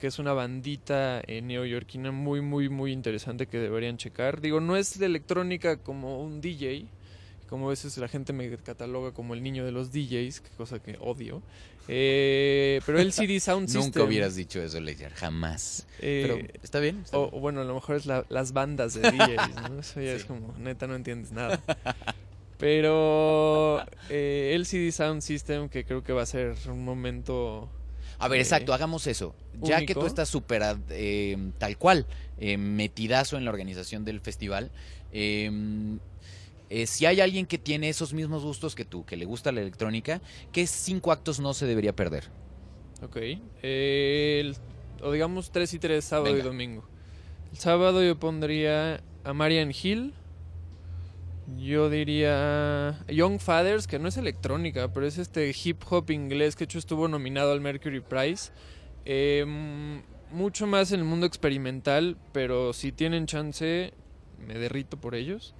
que 0.00 0.06
es 0.06 0.18
una 0.18 0.32
bandita 0.32 1.20
eh, 1.26 1.42
neoyorquina 1.42 2.10
muy, 2.10 2.40
muy, 2.40 2.70
muy 2.70 2.90
interesante 2.90 3.46
que 3.48 3.58
deberían 3.58 3.98
checar. 3.98 4.40
Digo, 4.40 4.60
no 4.60 4.76
es 4.76 4.98
de 4.98 5.04
electrónica 5.04 5.76
como 5.76 6.22
un 6.22 6.40
DJ, 6.40 6.86
como 7.54 7.68
a 7.68 7.70
veces 7.70 7.96
la 7.98 8.08
gente 8.08 8.32
me 8.32 8.56
cataloga 8.56 9.12
como 9.12 9.32
el 9.34 9.40
niño 9.44 9.64
de 9.64 9.70
los 9.70 9.92
DJs, 9.92 10.42
cosa 10.56 10.80
que 10.80 10.96
odio. 11.00 11.40
Eh, 11.86 12.80
pero 12.84 12.98
el 12.98 13.12
CD 13.12 13.38
Sound 13.38 13.68
System. 13.68 13.84
Nunca 13.84 14.02
hubieras 14.02 14.34
dicho 14.34 14.60
eso, 14.60 14.80
Leisure, 14.80 15.10
jamás. 15.10 15.86
eh, 16.00 16.24
Pero 16.26 16.48
está 16.64 16.80
bien. 16.80 17.00
está 17.04 17.16
o, 17.16 17.26
bien. 17.26 17.34
o 17.36 17.40
bueno, 17.40 17.60
a 17.60 17.64
lo 17.64 17.74
mejor 17.74 17.94
es 17.94 18.06
la- 18.06 18.26
las 18.28 18.52
bandas 18.52 18.94
de 18.94 19.02
DJs, 19.08 19.70
¿no? 19.70 19.78
Eso 19.78 20.00
ya 20.00 20.10
Sí. 20.10 20.16
es 20.16 20.24
como, 20.24 20.52
neta, 20.58 20.88
no 20.88 20.96
entiendes 20.96 21.30
nada. 21.30 21.62
Pero 22.58 23.84
eh, 24.10 24.52
el 24.56 24.66
CD 24.66 24.90
Sound 24.90 25.22
System, 25.22 25.68
que 25.68 25.84
creo 25.84 26.02
que 26.02 26.12
va 26.12 26.22
a 26.22 26.26
ser 26.26 26.54
un 26.66 26.84
momento... 26.84 27.68
A 28.18 28.26
ver, 28.26 28.38
eh, 28.38 28.42
exacto, 28.42 28.74
hagamos 28.74 29.06
eso. 29.06 29.32
Ya 29.60 29.86
que 29.86 29.94
tú 29.94 30.06
estás 30.06 30.28
súper 30.28 30.62
tal 31.58 31.78
cual, 31.78 32.04
metidazo 32.58 33.36
en 33.36 33.44
la 33.44 33.50
organización 33.52 34.04
del 34.04 34.20
festival, 34.20 34.72
eh, 35.12 35.50
eh, 36.70 36.86
si 36.86 37.06
hay 37.06 37.20
alguien 37.20 37.46
que 37.46 37.58
tiene 37.58 37.88
esos 37.88 38.12
mismos 38.12 38.42
gustos 38.42 38.74
que 38.74 38.84
tú, 38.84 39.04
que 39.04 39.16
le 39.16 39.24
gusta 39.24 39.52
la 39.52 39.60
electrónica, 39.60 40.20
¿qué 40.52 40.66
cinco 40.66 41.12
actos 41.12 41.40
no 41.40 41.54
se 41.54 41.66
debería 41.66 41.94
perder? 41.94 42.24
Ok. 43.02 43.16
eh, 43.62 44.38
el- 44.40 44.56
o 45.02 45.12
digamos 45.12 45.50
3 45.50 45.72
y 45.74 45.78
3, 45.78 46.04
sábado 46.04 46.32
Venga. 46.32 46.38
y 46.40 46.42
domingo. 46.46 46.84
El 47.52 47.58
sábado 47.58 48.02
yo 48.02 48.18
pondría 48.18 49.02
a 49.24 49.32
Marian 49.34 49.70
Hill. 49.70 50.14
Yo 51.58 51.90
diría 51.90 53.04
Young 53.08 53.38
Fathers, 53.38 53.86
que 53.86 53.98
no 53.98 54.08
es 54.08 54.16
electrónica, 54.16 54.92
pero 54.94 55.06
es 55.06 55.18
este 55.18 55.54
hip 55.64 55.82
hop 55.90 56.10
inglés 56.10 56.56
que 56.56 56.64
hecho 56.64 56.78
estuvo 56.78 57.06
nominado 57.06 57.52
al 57.52 57.60
Mercury 57.60 58.00
Prize. 58.00 58.50
Eh, 59.04 59.44
mm, 59.46 60.34
mucho 60.34 60.66
más 60.66 60.90
en 60.92 61.00
el 61.00 61.04
mundo 61.04 61.26
experimental, 61.26 62.16
pero 62.32 62.72
si 62.72 62.92
tienen 62.92 63.26
chance, 63.26 63.92
me 64.38 64.54
derrito 64.54 64.96
por 64.98 65.14
ellos. 65.14 65.54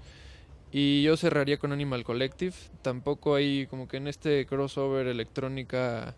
Y 0.76 1.04
yo 1.04 1.16
cerraría 1.16 1.57
con 1.57 1.71
Animal 1.71 2.02
Collective. 2.02 2.52
Tampoco 2.83 3.37
hay 3.37 3.69
como 3.69 3.87
que 3.87 3.99
en 3.99 4.09
este 4.09 4.45
crossover 4.45 5.07
electrónica 5.07 6.16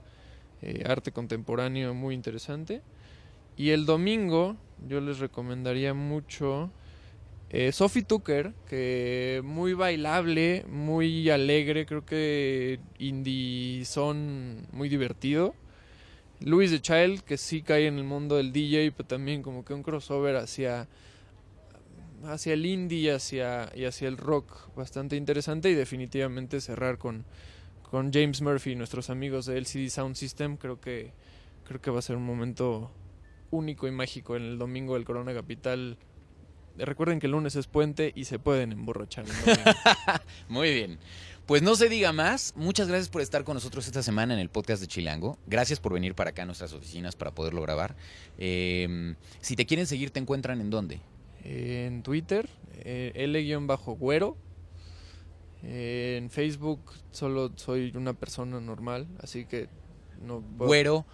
eh, 0.62 0.82
arte 0.86 1.12
contemporáneo 1.12 1.92
muy 1.92 2.14
interesante. 2.14 2.80
Y 3.58 3.72
el 3.72 3.84
domingo 3.84 4.56
yo 4.88 5.02
les 5.02 5.18
recomendaría 5.18 5.92
mucho 5.92 6.70
eh, 7.50 7.70
Sophie 7.70 8.04
Tucker, 8.04 8.54
que 8.66 9.42
muy 9.44 9.74
bailable, 9.74 10.64
muy 10.70 11.28
alegre, 11.28 11.84
creo 11.84 12.06
que 12.06 12.80
indie 12.98 13.84
son 13.84 14.66
muy 14.72 14.88
divertido. 14.88 15.54
Louis 16.40 16.70
the 16.70 16.80
Child, 16.80 17.20
que 17.24 17.36
sí 17.36 17.60
cae 17.60 17.88
en 17.88 17.98
el 17.98 18.04
mundo 18.04 18.36
del 18.36 18.54
DJ, 18.54 18.90
pero 18.92 19.06
también 19.06 19.42
como 19.42 19.66
que 19.66 19.74
un 19.74 19.82
crossover 19.82 20.36
hacia 20.36 20.88
hacia 22.32 22.52
el 22.54 22.66
indie 22.66 23.12
hacia, 23.12 23.70
y 23.74 23.84
hacia 23.84 24.08
el 24.08 24.16
rock 24.16 24.74
bastante 24.74 25.16
interesante 25.16 25.70
y 25.70 25.74
definitivamente 25.74 26.60
cerrar 26.60 26.98
con, 26.98 27.24
con 27.90 28.12
James 28.12 28.42
Murphy, 28.42 28.74
nuestros 28.74 29.10
amigos 29.10 29.46
de 29.46 29.58
LCD 29.58 29.88
Sound 29.88 30.16
System, 30.16 30.56
creo 30.56 30.80
que 30.80 31.12
creo 31.66 31.80
que 31.80 31.90
va 31.90 31.98
a 31.98 32.02
ser 32.02 32.16
un 32.16 32.24
momento 32.24 32.90
único 33.50 33.86
y 33.86 33.90
mágico 33.90 34.36
en 34.36 34.42
el 34.42 34.58
domingo 34.58 34.94
del 34.94 35.04
Corona 35.04 35.34
Capital. 35.34 35.98
Recuerden 36.76 37.20
que 37.20 37.26
el 37.26 37.32
lunes 37.32 37.56
es 37.56 37.66
puente 37.66 38.12
y 38.14 38.24
se 38.24 38.38
pueden 38.38 38.72
emborrachar. 38.72 39.24
Muy 40.48 40.72
bien. 40.72 40.98
Pues 41.46 41.62
no 41.62 41.76
se 41.76 41.88
diga 41.88 42.12
más. 42.12 42.52
Muchas 42.56 42.88
gracias 42.88 43.08
por 43.08 43.22
estar 43.22 43.44
con 43.44 43.54
nosotros 43.54 43.86
esta 43.86 44.02
semana 44.02 44.34
en 44.34 44.40
el 44.40 44.48
podcast 44.48 44.80
de 44.80 44.88
Chilango. 44.88 45.38
Gracias 45.46 45.80
por 45.80 45.92
venir 45.92 46.14
para 46.14 46.30
acá 46.30 46.42
a 46.42 46.46
nuestras 46.46 46.72
oficinas 46.72 47.14
para 47.14 47.32
poderlo 47.32 47.62
grabar. 47.62 47.96
Eh, 48.36 49.14
si 49.40 49.56
te 49.56 49.64
quieren 49.64 49.86
seguir, 49.86 50.10
¿te 50.10 50.20
encuentran 50.20 50.60
en 50.60 50.70
dónde? 50.70 51.00
En 51.48 52.02
Twitter, 52.02 52.48
eh, 52.72 53.12
L-Güero. 53.14 54.36
Eh, 55.62 56.16
en 56.18 56.30
Facebook 56.30 56.80
solo 57.10 57.52
soy 57.56 57.92
una 57.94 58.14
persona 58.14 58.60
normal, 58.60 59.06
así 59.20 59.46
que 59.46 59.68
no... 60.20 60.42
¿Güero 60.56 61.06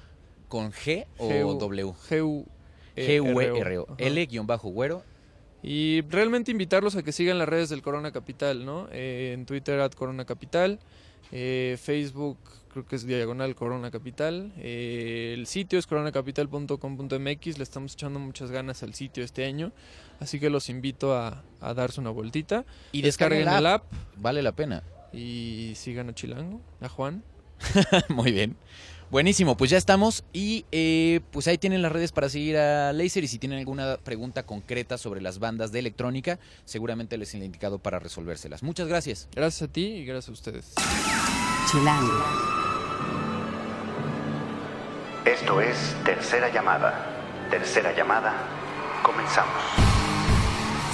con 0.48 0.72
G 0.72 1.06
o 1.18 1.54
W? 1.54 1.92
G-U... 2.08 2.46
G-U-E-R-O. 2.96 3.86
L-Güero 3.98 5.02
y 5.62 6.02
realmente 6.02 6.50
invitarlos 6.50 6.96
a 6.96 7.02
que 7.02 7.12
sigan 7.12 7.38
las 7.38 7.48
redes 7.48 7.68
del 7.68 7.82
Corona 7.82 8.10
Capital, 8.10 8.66
¿no? 8.66 8.88
Eh, 8.90 9.32
en 9.32 9.46
Twitter, 9.46 9.78
at 9.80 9.92
Corona 9.92 10.24
Capital. 10.24 10.80
Eh, 11.30 11.78
Facebook, 11.80 12.38
creo 12.72 12.86
que 12.86 12.96
es 12.96 13.06
diagonal 13.06 13.54
Corona 13.54 13.90
Capital. 13.90 14.52
Eh, 14.56 15.34
el 15.36 15.46
sitio 15.46 15.78
es 15.78 15.86
coronacapital.com.mx. 15.86 17.58
Le 17.58 17.62
estamos 17.62 17.92
echando 17.94 18.18
muchas 18.18 18.50
ganas 18.50 18.82
al 18.82 18.94
sitio 18.94 19.22
este 19.22 19.44
año. 19.44 19.72
Así 20.18 20.40
que 20.40 20.50
los 20.50 20.68
invito 20.68 21.14
a, 21.16 21.44
darse 21.60 22.00
una 22.00 22.10
vueltita. 22.10 22.64
Y 22.90 23.02
descarguen 23.02 23.48
el 23.48 23.66
app. 23.66 23.84
Vale 24.16 24.42
la 24.42 24.52
pena. 24.52 24.82
Y 25.12 25.72
sigan 25.76 26.08
a 26.08 26.14
Chilango, 26.14 26.60
a 26.80 26.88
Juan. 26.88 27.22
Muy 28.08 28.32
bien. 28.32 28.56
Buenísimo, 29.12 29.58
pues 29.58 29.70
ya 29.70 29.76
estamos 29.76 30.24
y 30.32 30.64
eh, 30.72 31.20
pues 31.32 31.46
ahí 31.46 31.58
tienen 31.58 31.82
las 31.82 31.92
redes 31.92 32.12
para 32.12 32.30
seguir 32.30 32.56
a 32.56 32.94
Laser 32.94 33.22
y 33.22 33.28
si 33.28 33.38
tienen 33.38 33.58
alguna 33.58 33.98
pregunta 33.98 34.44
concreta 34.44 34.96
sobre 34.96 35.20
las 35.20 35.38
bandas 35.38 35.70
de 35.70 35.80
electrónica, 35.80 36.38
seguramente 36.64 37.18
les 37.18 37.34
he 37.34 37.44
indicado 37.44 37.78
para 37.78 37.98
resolvérselas. 37.98 38.62
Muchas 38.62 38.88
gracias. 38.88 39.28
Gracias 39.34 39.68
a 39.68 39.70
ti 39.70 39.84
y 39.84 40.06
gracias 40.06 40.30
a 40.30 40.32
ustedes. 40.32 40.72
Chilango. 41.70 42.61
Esto 45.24 45.60
es 45.60 45.94
Tercera 46.04 46.48
Llamada. 46.48 47.46
Tercera 47.48 47.94
Llamada. 47.94 48.34
Comenzamos. 49.04 49.54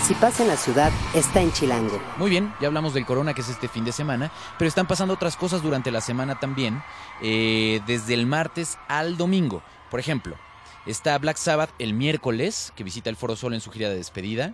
Si 0.02 0.12
pasa 0.12 0.42
en 0.42 0.50
la 0.50 0.58
ciudad, 0.58 0.92
está 1.14 1.40
en 1.40 1.50
Chilango. 1.50 1.98
Muy 2.18 2.28
bien, 2.28 2.52
ya 2.60 2.66
hablamos 2.66 2.92
del 2.92 3.06
corona 3.06 3.32
que 3.32 3.40
es 3.40 3.48
este 3.48 3.68
fin 3.68 3.86
de 3.86 3.92
semana, 3.92 4.30
pero 4.58 4.68
están 4.68 4.86
pasando 4.86 5.14
otras 5.14 5.38
cosas 5.38 5.62
durante 5.62 5.90
la 5.90 6.02
semana 6.02 6.38
también, 6.38 6.82
eh, 7.22 7.80
desde 7.86 8.12
el 8.12 8.26
martes 8.26 8.78
al 8.86 9.16
domingo. 9.16 9.62
Por 9.90 9.98
ejemplo, 9.98 10.36
está 10.84 11.16
Black 11.16 11.38
Sabbath 11.38 11.70
el 11.78 11.94
miércoles, 11.94 12.74
que 12.76 12.84
visita 12.84 13.08
el 13.08 13.16
Foro 13.16 13.34
Sol 13.34 13.54
en 13.54 13.62
su 13.62 13.70
gira 13.70 13.88
de 13.88 13.96
despedida. 13.96 14.52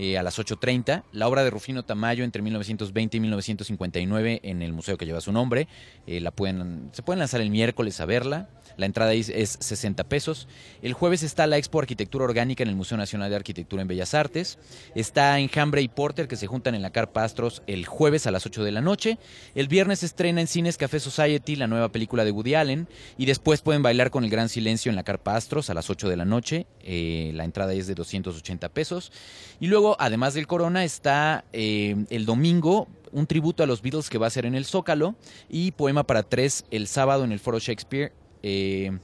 Eh, 0.00 0.16
a 0.16 0.22
las 0.22 0.38
8.30. 0.38 1.02
La 1.10 1.26
obra 1.26 1.42
de 1.42 1.50
Rufino 1.50 1.82
Tamayo 1.82 2.22
entre 2.22 2.40
1920 2.40 3.16
y 3.16 3.20
1959 3.20 4.40
en 4.44 4.62
el 4.62 4.72
museo 4.72 4.96
que 4.96 5.04
lleva 5.04 5.20
su 5.20 5.32
nombre. 5.32 5.66
Eh, 6.06 6.20
la 6.20 6.30
pueden, 6.30 6.90
se 6.92 7.02
pueden 7.02 7.18
lanzar 7.18 7.40
el 7.40 7.50
miércoles 7.50 8.00
a 8.00 8.06
verla. 8.06 8.48
La 8.76 8.86
entrada 8.86 9.12
es, 9.12 9.26
60 9.58 10.04
pesos. 10.04 10.46
El 10.82 10.92
jueves 10.92 11.24
está 11.24 11.48
la 11.48 11.58
Expo 11.58 11.80
Arquitectura 11.80 12.24
Orgánica 12.24 12.62
en 12.62 12.68
el 12.68 12.76
Museo 12.76 12.96
Nacional 12.96 13.28
de 13.28 13.34
Arquitectura 13.34 13.82
en 13.82 13.88
Bellas 13.88 14.14
Artes. 14.14 14.56
Está 14.94 15.40
Enjambre 15.40 15.82
y 15.82 15.88
Porter 15.88 16.28
que 16.28 16.36
se 16.36 16.46
juntan 16.46 16.76
en 16.76 16.82
la 16.82 16.90
Carpa 16.90 17.24
Astros 17.24 17.62
el 17.66 17.84
jueves 17.84 18.28
a 18.28 18.30
las 18.30 18.46
8 18.46 18.62
de 18.62 18.70
la 18.70 18.80
noche. 18.80 19.18
El 19.56 19.66
viernes 19.66 20.04
estrena 20.04 20.40
en 20.40 20.46
Cines 20.46 20.76
Café 20.76 21.00
Society 21.00 21.56
la 21.56 21.66
nueva 21.66 21.88
película 21.88 22.24
de 22.24 22.30
Woody 22.30 22.54
Allen. 22.54 22.86
Y 23.16 23.26
después 23.26 23.62
pueden 23.62 23.82
bailar 23.82 24.12
con 24.12 24.22
el 24.22 24.30
Gran 24.30 24.48
Silencio 24.48 24.90
en 24.90 24.96
la 24.96 25.02
Carpa 25.02 25.34
Astros 25.34 25.70
a 25.70 25.74
las 25.74 25.90
8 25.90 26.08
de 26.08 26.16
la 26.16 26.24
noche. 26.24 26.66
Eh, 26.84 27.32
la 27.34 27.42
entrada 27.42 27.72
es 27.72 27.88
de 27.88 27.96
280 27.96 28.68
pesos. 28.68 29.10
Y 29.58 29.66
luego, 29.66 29.87
además 29.98 30.34
del 30.34 30.46
Corona, 30.46 30.84
está 30.84 31.44
eh, 31.52 32.04
el 32.10 32.26
domingo 32.26 32.88
un 33.10 33.26
tributo 33.26 33.62
a 33.62 33.66
los 33.66 33.80
Beatles 33.80 34.10
que 34.10 34.18
va 34.18 34.26
a 34.26 34.30
ser 34.30 34.44
en 34.44 34.54
el 34.54 34.66
Zócalo 34.66 35.14
y 35.48 35.70
Poema 35.70 36.04
para 36.04 36.22
tres 36.22 36.66
el 36.70 36.86
sábado 36.86 37.24
en 37.24 37.32
el 37.32 37.38
Foro 37.38 37.58
Shakespeare 37.58 38.12
eh, 38.42 38.98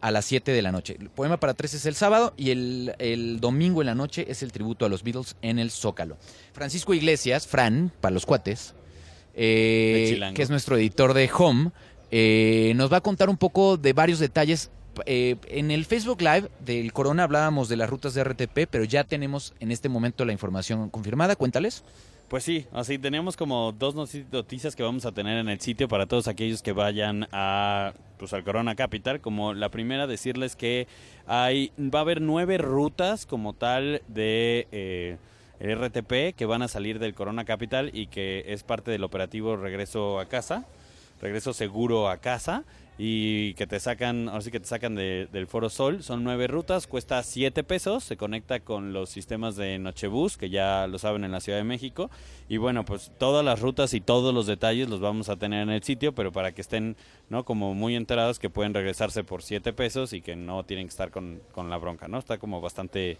a 0.00 0.10
las 0.10 0.24
7 0.26 0.52
de 0.52 0.62
la 0.62 0.72
noche. 0.72 0.96
El 0.98 1.10
poema 1.10 1.40
para 1.40 1.54
tres 1.54 1.74
es 1.74 1.86
el 1.86 1.94
sábado 1.94 2.32
y 2.36 2.50
el, 2.50 3.38
domingo 3.40 3.82
en 3.82 3.86
la 3.86 3.94
noche 3.94 4.26
es 4.28 4.42
el 4.42 4.52
tributo 4.52 4.86
a 4.86 4.88
los 4.88 5.02
Beatles 5.02 5.36
en 5.42 5.58
el 5.58 5.70
Zócalo. 5.70 6.18
Francisco 6.52 6.94
Iglesias, 6.94 7.46
Fran, 7.46 7.92
para 8.00 8.14
los 8.14 8.26
cuates, 8.26 8.74
eh, 9.34 10.20
que 10.34 10.42
es 10.42 10.50
nuestro 10.50 10.76
editor 10.76 11.14
de 11.14 11.28
Home, 11.36 11.72
eh, 12.10 12.72
nos 12.76 12.92
va 12.92 12.98
a 12.98 13.00
contar 13.00 13.28
un 13.28 13.36
poco 13.36 13.76
de 13.76 13.92
varios 13.92 14.18
detalles. 14.18 14.70
En 15.06 15.70
el 15.70 15.84
Facebook 15.84 16.20
Live 16.20 16.48
del 16.64 16.92
Corona 16.92 17.24
hablábamos 17.24 17.68
de 17.68 17.76
las 17.76 17.90
rutas 17.90 18.14
de 18.14 18.24
RTP, 18.24 18.68
pero 18.70 18.84
ya 18.84 19.04
tenemos 19.04 19.54
en 19.60 19.70
este 19.70 19.88
momento 19.88 20.24
la 20.24 20.32
información 20.32 20.90
confirmada. 20.90 21.36
Cuéntales. 21.36 21.84
Pues 22.28 22.44
sí, 22.44 22.66
así 22.72 22.98
tenemos 22.98 23.38
como 23.38 23.72
dos 23.72 23.94
noticias 23.94 24.76
que 24.76 24.82
vamos 24.82 25.06
a 25.06 25.12
tener 25.12 25.38
en 25.38 25.48
el 25.48 25.60
sitio 25.60 25.88
para 25.88 26.04
todos 26.04 26.28
aquellos 26.28 26.60
que 26.60 26.72
vayan 26.72 27.26
a 27.32 27.94
pues 28.18 28.34
al 28.34 28.44
Corona 28.44 28.74
Capital. 28.74 29.22
Como 29.22 29.54
la 29.54 29.70
primera 29.70 30.06
decirles 30.06 30.54
que 30.54 30.86
hay 31.26 31.72
va 31.78 32.00
a 32.00 32.02
haber 32.02 32.20
nueve 32.20 32.58
rutas 32.58 33.24
como 33.24 33.54
tal 33.54 34.02
de 34.08 34.68
eh, 34.72 35.16
RTP 35.58 36.36
que 36.36 36.44
van 36.44 36.60
a 36.60 36.68
salir 36.68 36.98
del 36.98 37.14
Corona 37.14 37.46
Capital 37.46 37.90
y 37.94 38.08
que 38.08 38.44
es 38.48 38.62
parte 38.62 38.90
del 38.90 39.04
operativo 39.04 39.56
regreso 39.56 40.20
a 40.20 40.26
casa, 40.26 40.66
regreso 41.22 41.54
seguro 41.54 42.10
a 42.10 42.18
casa 42.18 42.64
y 43.00 43.54
que 43.54 43.68
te 43.68 43.78
sacan, 43.78 44.28
ahora 44.28 44.40
sí 44.40 44.50
que 44.50 44.58
te 44.58 44.66
sacan 44.66 44.96
del 44.96 45.46
Foro 45.46 45.70
Sol. 45.70 46.02
Son 46.02 46.24
nueve 46.24 46.48
rutas, 46.48 46.88
cuesta 46.88 47.22
siete 47.22 47.62
pesos, 47.62 48.02
se 48.02 48.16
conecta 48.16 48.58
con 48.58 48.92
los 48.92 49.08
sistemas 49.08 49.54
de 49.54 49.78
Nochebus, 49.78 50.36
que 50.36 50.50
ya 50.50 50.88
lo 50.88 50.98
saben 50.98 51.22
en 51.22 51.30
la 51.30 51.40
Ciudad 51.40 51.58
de 51.58 51.64
México. 51.64 52.10
Y 52.48 52.56
bueno, 52.56 52.84
pues 52.84 53.12
todas 53.16 53.44
las 53.44 53.60
rutas 53.60 53.94
y 53.94 54.00
todos 54.00 54.34
los 54.34 54.46
detalles 54.46 54.88
los 54.88 54.98
vamos 54.98 55.28
a 55.28 55.36
tener 55.36 55.62
en 55.62 55.70
el 55.70 55.84
sitio, 55.84 56.12
pero 56.12 56.32
para 56.32 56.50
que 56.52 56.60
estén, 56.60 56.96
¿no? 57.30 57.44
Como 57.44 57.72
muy 57.72 57.94
enterados 57.94 58.40
que 58.40 58.50
pueden 58.50 58.74
regresarse 58.74 59.22
por 59.22 59.42
siete 59.42 59.72
pesos 59.72 60.12
y 60.12 60.20
que 60.20 60.34
no 60.34 60.64
tienen 60.64 60.86
que 60.86 60.90
estar 60.90 61.12
con, 61.12 61.40
con 61.52 61.70
la 61.70 61.78
bronca, 61.78 62.08
¿no? 62.08 62.18
Está 62.18 62.38
como 62.38 62.60
bastante 62.60 63.16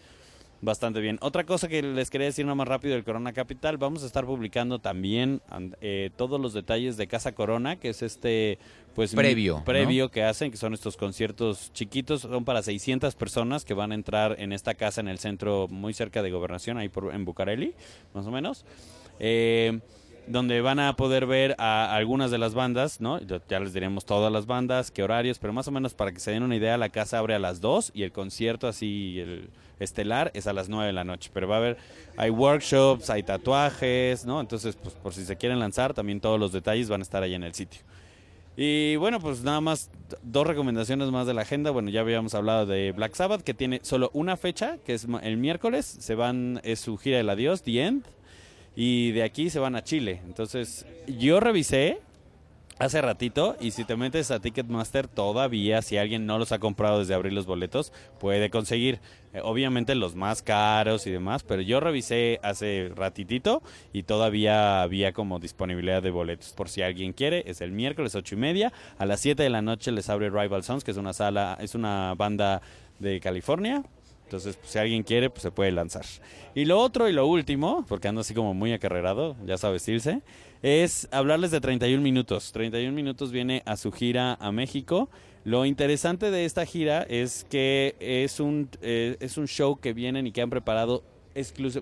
Bastante 0.61 0.99
bien. 1.01 1.19
Otra 1.21 1.45
cosa 1.45 1.69
que 1.69 1.81
les 1.83 2.11
quería 2.11 2.27
decir 2.27 2.45
más 2.45 2.67
rápido 2.67 2.95
del 2.95 3.05
Corona 3.05 3.33
Capital, 3.33 3.77
vamos 3.79 4.03
a 4.03 4.07
estar 4.07 4.27
publicando 4.27 4.81
también 4.81 5.41
eh, 5.81 6.11
todos 6.17 6.41
los 6.41 6.53
detalles 6.53 6.97
de 6.97 7.07
Casa 7.07 7.33
Corona, 7.33 7.77
que 7.77 7.91
es 7.91 8.03
este 8.03 8.59
pues 8.95 9.15
previo, 9.15 9.63
previo 9.65 10.11
que 10.11 10.25
hacen, 10.25 10.51
que 10.51 10.57
son 10.57 10.75
estos 10.75 10.97
conciertos 10.97 11.73
chiquitos, 11.73 12.23
son 12.23 12.45
para 12.45 12.63
600 12.63 13.15
personas 13.15 13.65
que 13.65 13.75
van 13.75 13.93
a 13.93 13.95
entrar 13.95 14.35
en 14.41 14.53
esta 14.53 14.75
casa 14.75 15.01
en 15.01 15.07
el 15.07 15.21
centro 15.21 15.69
muy 15.69 15.95
cerca 15.95 16.23
de 16.23 16.31
Gobernación, 16.33 16.77
ahí 16.77 16.89
por, 16.89 17.15
en 17.15 17.25
Bucareli, 17.25 17.75
más 18.13 18.27
o 18.27 18.33
menos. 18.33 18.65
Eh, 19.21 19.79
donde 20.29 20.61
van 20.61 20.79
a 20.79 20.95
poder 20.97 21.27
ver 21.27 21.55
a 21.59 21.95
algunas 21.95 22.31
de 22.31 22.39
las 22.39 22.55
bandas, 22.55 23.01
¿no? 23.01 23.21
Ya 23.21 23.61
les 23.61 23.73
diremos 23.73 24.05
todas 24.05 24.33
las 24.33 24.47
bandas, 24.47 24.91
qué 24.91 25.03
horarios, 25.03 25.39
pero 25.39 25.53
más 25.53 25.69
o 25.69 25.71
menos 25.71 25.95
para 25.95 26.13
que 26.13 26.21
se 26.21 26.31
den 26.31 26.43
una 26.43 26.57
idea, 26.57 26.77
la 26.77 26.89
casa 26.89 27.19
abre 27.19 27.35
a 27.35 27.39
las 27.39 27.61
2 27.61 27.93
y 27.95 28.03
el 28.03 28.13
concierto 28.13 28.69
así, 28.69 29.19
el 29.21 29.51
estelar, 29.79 30.31
es 30.35 30.47
a 30.47 30.53
las 30.53 30.69
9 30.69 30.87
de 30.87 30.93
la 30.93 31.05
noche. 31.05 31.31
Pero 31.33 31.49
va 31.49 31.57
a 31.57 31.59
haber, 31.59 31.79
hay 32.17 32.31
workshops, 32.31 33.11
hay 33.11 33.23
tatuajes, 33.23 34.25
¿no? 34.25 34.41
Entonces, 34.41 34.77
pues 34.77 34.95
por 34.95 35.15
si 35.15 35.25
se 35.25 35.37
quieren 35.37 35.59
lanzar, 35.59 35.95
también 35.95 36.21
todos 36.21 36.39
los 36.39 36.53
detalles 36.53 36.89
van 36.89 37.01
a 37.01 37.03
estar 37.03 37.23
ahí 37.23 37.35
en 37.35 37.45
el 37.45 37.55
sitio. 37.55 37.81
Y 38.57 38.97
bueno, 38.97 39.21
pues 39.21 39.45
nada 39.45 39.61
más 39.61 39.89
dos 40.23 40.45
recomendaciones 40.45 41.13
más 41.13 41.29
de 41.29 41.35
la 41.35 41.43
agenda. 41.43 41.71
Bueno, 41.71 41.91
ya 41.91 42.01
habíamos 42.01 42.35
hablado 42.35 42.67
de 42.67 42.91
Black 42.91 43.15
Sabbath, 43.15 43.43
que 43.43 43.55
tiene 43.55 43.79
solo 43.85 44.11
una 44.15 44.37
fecha, 44.37 44.79
que 44.85 44.95
es 44.95 45.07
el 45.23 45.37
miércoles. 45.37 45.87
Se 45.87 46.17
van, 46.17 46.61
es 46.65 46.81
su 46.81 46.97
gira 46.97 47.19
del 47.19 47.31
adiós, 47.31 47.63
The 47.63 47.85
End 47.85 48.18
y 48.81 49.11
de 49.11 49.25
aquí 49.25 49.51
se 49.51 49.59
van 49.59 49.75
a 49.75 49.83
Chile. 49.83 50.21
Entonces, 50.25 50.87
yo 51.09 51.41
revisé 51.41 51.99
hace 52.79 53.03
ratito 53.03 53.57
y 53.59 53.73
si 53.73 53.85
te 53.85 53.97
metes 53.97 54.31
a 54.31 54.39
Ticketmaster 54.39 55.09
todavía 55.09 55.83
si 55.83 55.97
alguien 55.97 56.27
no 56.27 56.39
los 56.39 56.53
ha 56.53 56.61
comprado 56.61 57.01
desde 57.01 57.13
abrir 57.13 57.33
los 57.33 57.45
boletos 57.45 57.93
puede 58.21 58.51
conseguir. 58.51 59.01
Eh, 59.33 59.41
obviamente 59.43 59.97
los 59.97 60.15
más 60.15 60.43
caros 60.43 61.09
y 61.09 61.11
demás 61.11 61.43
pero 61.43 61.61
yo 61.61 61.81
revisé 61.81 62.39
hace 62.45 62.93
ratitito 62.95 63.65
y 63.93 64.05
todavía 64.05 64.81
había 64.81 65.13
como 65.13 65.41
disponibilidad 65.41 66.01
de 66.01 66.13
boletos. 66.13 66.53
Por 66.53 66.69
si 66.69 66.83
alguien 66.83 67.13
quiere 67.13 67.43
es 67.49 67.61
el 67.61 67.73
miércoles 67.73 68.15
ocho 68.15 68.37
y 68.37 68.39
media. 68.39 68.73
A 68.97 69.07
las 69.07 69.19
7 69.19 69.43
de 69.43 69.51
la 69.51 69.61
noche 69.61 69.91
les 69.91 70.09
abre 70.09 70.31
Rival 70.31 70.63
Sons 70.63 70.85
que 70.85 70.93
es 70.93 70.99
una 70.99 71.15
sala 71.15 71.59
es 71.61 71.75
una 71.75 72.15
banda 72.15 72.63
de 73.01 73.19
California 73.19 73.83
entonces, 74.29 74.57
pues, 74.57 74.73
si 74.73 74.79
alguien 74.79 75.03
quiere, 75.05 75.31
pues 75.31 75.41
se 75.41 75.51
puede 75.51 75.73
lanzar. 75.73 76.05
Y 76.55 76.67
lo 76.67 76.79
otro 76.79 77.09
y 77.09 77.15
lo 77.15 77.27
último, 77.27 77.87
porque 77.89 78.09
ando 78.09 78.21
así 78.21 78.35
como 78.35 78.53
muy 78.53 78.75
acarrerado, 78.75 79.37
ya 79.47 79.57
sabes, 79.57 79.89
Ilse, 79.89 80.21
es 80.61 81.09
hablarles 81.13 81.51
de 81.51 81.63
31 81.63 82.03
minutos. 82.03 82.53
31 82.53 82.95
minutos 82.95 83.33
viene 83.33 83.63
a 83.65 83.79
su 83.79 83.91
gira 83.91 84.35
a 84.35 84.53
México. 84.53 85.09
Lo 85.45 85.65
interesante 85.65 86.31
de 86.31 86.45
esta 86.45 86.67
gira 86.67 87.05
es 87.05 87.47
que 87.49 87.97
es 88.01 88.39
un, 88.39 88.69
eh, 88.83 89.17
es 89.21 89.39
un 89.39 89.49
show 89.49 89.79
que 89.81 89.95
vienen 89.95 90.27
y 90.27 90.33
que 90.33 90.43
han 90.43 90.51
preparado 90.51 91.05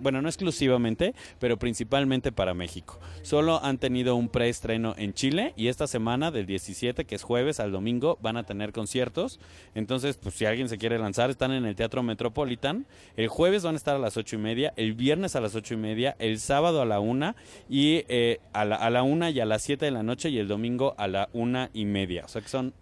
bueno, 0.01 0.23
no 0.23 0.29
exclusivamente, 0.29 1.15
pero 1.39 1.59
principalmente 1.59 2.33
para 2.33 2.55
México. 2.55 2.99
Solo 3.23 3.63
han 3.63 3.79
tenido 3.79 4.17
un 4.17 4.29
preestreno 4.29 4.95
en 4.97 5.15
Chile 5.15 5.53
y 5.57 5.69
esta 5.69 5.87
semana, 5.87 6.31
del 6.31 6.47
17, 6.47 7.05
que 7.05 7.15
es 7.15 7.23
jueves 7.23 7.61
al 7.61 7.73
domingo, 7.73 8.19
van 8.21 8.37
a 8.37 8.45
tener 8.45 8.73
conciertos. 8.73 9.41
Entonces, 9.75 10.17
pues 10.17 10.35
si 10.35 10.45
alguien 10.45 10.69
se 10.69 10.79
quiere 10.79 10.99
lanzar, 10.99 11.31
están 11.31 11.53
en 11.53 11.65
el 11.65 11.77
Teatro 11.77 12.03
Metropolitan. 12.03 12.87
El 13.17 13.29
jueves 13.29 13.63
van 13.63 13.75
a 13.75 13.79
estar 13.79 13.97
a 13.97 13.99
las 13.99 14.17
ocho 14.17 14.37
y 14.37 14.39
media, 14.39 14.73
el 14.77 14.95
viernes 14.95 15.37
a 15.37 15.41
las 15.41 15.55
ocho 15.55 15.75
y 15.75 15.79
media, 15.79 16.17
el 16.19 16.39
sábado 16.39 16.83
a 16.83 16.85
la 16.87 17.01
una 17.01 17.37
y 17.69 18.05
eh, 18.09 18.41
a, 18.53 18.65
la, 18.65 18.77
a 18.77 18.91
la 18.91 19.03
una 19.03 19.31
y 19.31 19.41
a 19.41 19.45
las 19.45 19.63
7 19.63 19.85
de 19.85 19.91
la 19.91 20.03
noche 20.03 20.31
y 20.31 20.39
el 20.39 20.49
domingo 20.49 20.95
a 20.99 21.09
la 21.09 21.29
una 21.33 21.71
y 21.73 21.85
media. 21.85 22.25
O 22.25 22.29
sea 22.29 22.43
que 22.43 22.49
son 22.49 22.73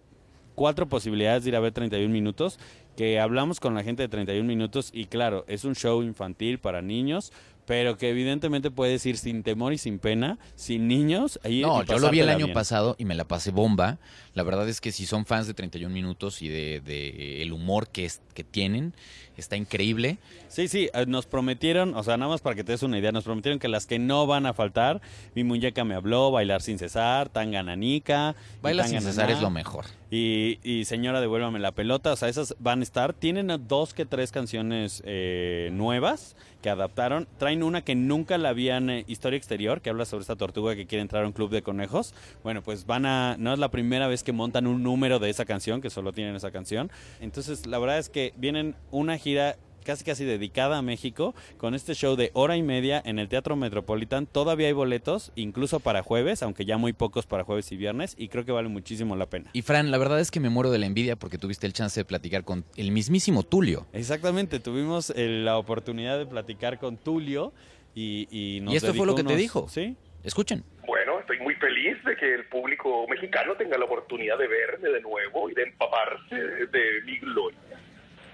cuatro 0.55 0.87
posibilidades 0.87 1.43
de 1.43 1.49
ir 1.49 1.55
a 1.55 1.59
ver 1.59 1.73
31 1.73 2.11
minutos, 2.11 2.59
que 2.95 3.19
hablamos 3.19 3.59
con 3.59 3.75
la 3.75 3.83
gente 3.83 4.03
de 4.03 4.09
31 4.09 4.47
minutos 4.47 4.89
y 4.93 5.05
claro, 5.05 5.45
es 5.47 5.63
un 5.65 5.75
show 5.75 6.01
infantil 6.01 6.59
para 6.59 6.81
niños, 6.81 7.31
pero 7.65 7.97
que 7.97 8.09
evidentemente 8.09 8.71
puedes 8.71 9.05
ir 9.05 9.17
sin 9.17 9.43
temor 9.43 9.73
y 9.73 9.77
sin 9.77 9.99
pena, 9.99 10.37
sin 10.55 10.87
niños. 10.87 11.39
ahí 11.43 11.61
No, 11.61 11.83
yo 11.83 11.99
lo 11.99 12.09
vi 12.09 12.19
el 12.19 12.29
año 12.29 12.45
bien. 12.45 12.53
pasado 12.53 12.95
y 12.99 13.05
me 13.05 13.15
la 13.15 13.27
pasé 13.27 13.51
bomba. 13.51 13.97
La 14.33 14.43
verdad 14.43 14.69
es 14.69 14.81
que 14.81 14.91
si 14.91 15.05
son 15.05 15.25
fans 15.25 15.47
de 15.47 15.53
31 15.53 15.93
minutos 15.93 16.41
y 16.41 16.47
de, 16.47 16.81
de 16.81 17.41
el 17.41 17.51
humor 17.53 17.89
que, 17.89 18.05
es, 18.05 18.21
que 18.33 18.43
tienen, 18.43 18.93
está 19.41 19.55
increíble. 19.55 20.17
Sí, 20.47 20.67
sí, 20.67 20.89
eh, 20.93 21.05
nos 21.07 21.25
prometieron, 21.25 21.95
o 21.95 22.03
sea, 22.03 22.17
nada 22.17 22.31
más 22.31 22.41
para 22.41 22.55
que 22.55 22.63
te 22.63 22.71
des 22.71 22.83
una 22.83 22.97
idea, 22.97 23.11
nos 23.11 23.23
prometieron 23.23 23.59
que 23.59 23.67
las 23.67 23.85
que 23.85 23.99
no 23.99 24.27
van 24.27 24.45
a 24.45 24.53
faltar, 24.53 25.01
mi 25.35 25.43
muñeca 25.43 25.83
me 25.83 25.95
habló, 25.95 26.31
bailar 26.31 26.61
sin 26.61 26.79
cesar, 26.79 27.29
tanga 27.29 27.63
nanica. 27.63 28.35
y 28.59 28.61
Baila 28.61 28.87
sin 28.87 29.01
cesar 29.01 29.31
es 29.31 29.41
lo 29.41 29.49
mejor. 29.49 29.85
Y, 30.11 30.59
y 30.63 30.85
Señora, 30.85 31.19
devuélvame 31.19 31.59
la 31.59 31.73
pelota. 31.73 32.13
O 32.13 32.15
sea, 32.15 32.29
esas 32.29 32.55
van 32.59 32.79
a 32.79 32.83
estar. 32.83 33.13
Tienen 33.13 33.51
dos 33.67 33.93
que 33.93 34.05
tres 34.05 34.31
canciones 34.31 35.01
eh, 35.05 35.69
nuevas 35.73 36.35
que 36.61 36.69
adaptaron. 36.69 37.27
Traen 37.37 37.63
una 37.63 37.83
que 37.83 37.95
nunca 37.95 38.37
la 38.37 38.49
habían, 38.49 38.89
eh, 38.89 39.03
Historia 39.07 39.37
Exterior, 39.37 39.81
que 39.81 39.89
habla 39.89 40.05
sobre 40.05 40.21
esta 40.21 40.35
tortuga 40.35 40.75
que 40.75 40.85
quiere 40.85 41.01
entrar 41.01 41.23
a 41.23 41.27
un 41.27 41.33
club 41.33 41.49
de 41.49 41.63
conejos. 41.63 42.13
Bueno, 42.43 42.61
pues 42.61 42.85
van 42.85 43.05
a. 43.05 43.35
No 43.37 43.53
es 43.53 43.59
la 43.59 43.69
primera 43.69 44.07
vez 44.07 44.23
que 44.23 44.31
montan 44.31 44.67
un 44.67 44.83
número 44.83 45.19
de 45.19 45.29
esa 45.29 45.45
canción, 45.45 45.81
que 45.81 45.89
solo 45.89 46.13
tienen 46.13 46.35
esa 46.35 46.51
canción. 46.51 46.91
Entonces, 47.19 47.65
la 47.65 47.79
verdad 47.79 47.97
es 47.97 48.09
que 48.09 48.33
vienen 48.37 48.75
una 48.91 49.17
gira 49.25 49.55
casi 49.83 50.05
casi 50.05 50.23
dedicada 50.23 50.77
a 50.77 50.81
México 50.83 51.33
con 51.57 51.73
este 51.73 51.95
show 51.95 52.15
de 52.15 52.29
hora 52.33 52.57
y 52.57 52.61
media 52.61 53.01
en 53.03 53.17
el 53.17 53.27
Teatro 53.27 53.55
Metropolitan. 53.55 54.27
Todavía 54.27 54.67
hay 54.67 54.73
boletos, 54.73 55.31
incluso 55.35 55.79
para 55.79 56.03
jueves, 56.03 56.43
aunque 56.43 56.63
ya 56.63 56.77
muy 56.77 56.93
pocos 56.93 57.25
para 57.25 57.43
jueves 57.43 57.71
y 57.71 57.77
viernes, 57.77 58.13
y 58.19 58.27
creo 58.27 58.45
que 58.45 58.51
vale 58.51 58.69
muchísimo 58.69 59.15
la 59.15 59.25
pena. 59.25 59.49
Y 59.53 59.63
Fran, 59.63 59.89
la 59.89 59.97
verdad 59.97 60.19
es 60.19 60.29
que 60.29 60.39
me 60.39 60.51
muero 60.51 60.69
de 60.69 60.77
la 60.77 60.85
envidia 60.85 61.15
porque 61.15 61.39
tuviste 61.39 61.65
el 61.65 61.73
chance 61.73 61.99
de 61.99 62.05
platicar 62.05 62.43
con 62.43 62.65
el 62.75 62.91
mismísimo 62.91 63.41
Tulio. 63.41 63.87
Exactamente, 63.93 64.59
tuvimos 64.59 65.09
eh, 65.09 65.27
la 65.27 65.57
oportunidad 65.57 66.19
de 66.19 66.27
platicar 66.27 66.77
con 66.77 66.97
Tulio 66.97 67.51
y, 67.95 68.27
y 68.29 68.61
nos 68.61 68.75
¿Y 68.75 68.77
esto 68.77 68.93
fue 68.93 69.07
lo 69.07 69.15
que 69.15 69.23
te 69.23 69.35
dijo? 69.35 69.67
Sí. 69.69 69.97
Escuchen. 70.23 70.63
Bueno, 70.85 71.19
estoy 71.19 71.39
muy 71.39 71.55
feliz 71.55 72.03
de 72.03 72.15
que 72.15 72.33
el 72.33 72.45
público 72.45 73.07
mexicano 73.07 73.55
tenga 73.55 73.77
la 73.77 73.85
oportunidad 73.85 74.37
de 74.37 74.47
verme 74.47 74.89
de 74.89 75.01
nuevo 75.01 75.49
y 75.49 75.55
de 75.55 75.63
empaparse 75.63 76.35
de 76.35 77.01
mi 77.05 77.17
gloria. 77.19 77.59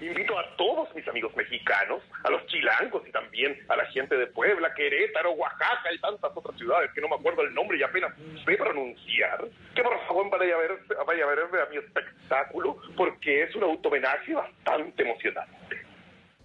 Invito 0.02 0.36
a 0.36 0.56
todos 0.56 0.92
mis 0.96 1.06
amigos 1.06 1.32
mexicanos, 1.36 2.02
a 2.24 2.30
los 2.30 2.44
chilangos 2.46 3.06
y 3.06 3.12
también 3.12 3.56
a 3.68 3.76
la 3.76 3.86
gente 3.86 4.16
de 4.16 4.26
Puebla, 4.26 4.74
Querétaro, 4.74 5.30
Oaxaca 5.32 5.92
y 5.94 5.98
tantas 6.00 6.32
otras 6.34 6.56
ciudades 6.58 6.90
que 6.92 7.00
no 7.00 7.08
me 7.08 7.14
acuerdo 7.14 7.42
el 7.42 7.54
nombre 7.54 7.78
y 7.78 7.84
apenas 7.84 8.12
sé 8.44 8.56
pronunciar, 8.56 9.46
que 9.76 9.82
por 9.82 9.96
favor 10.08 10.28
vaya 10.28 10.54
a 10.56 10.58
ver, 10.58 10.72
vaya 11.06 11.24
a 11.24 11.28
ver 11.28 11.38
a 11.38 11.70
mi 11.70 11.76
espectáculo 11.76 12.78
porque 12.96 13.44
es 13.44 13.54
un 13.54 13.62
auto-homenaje 13.62 14.34
bastante 14.34 15.02
emocionante. 15.04 15.82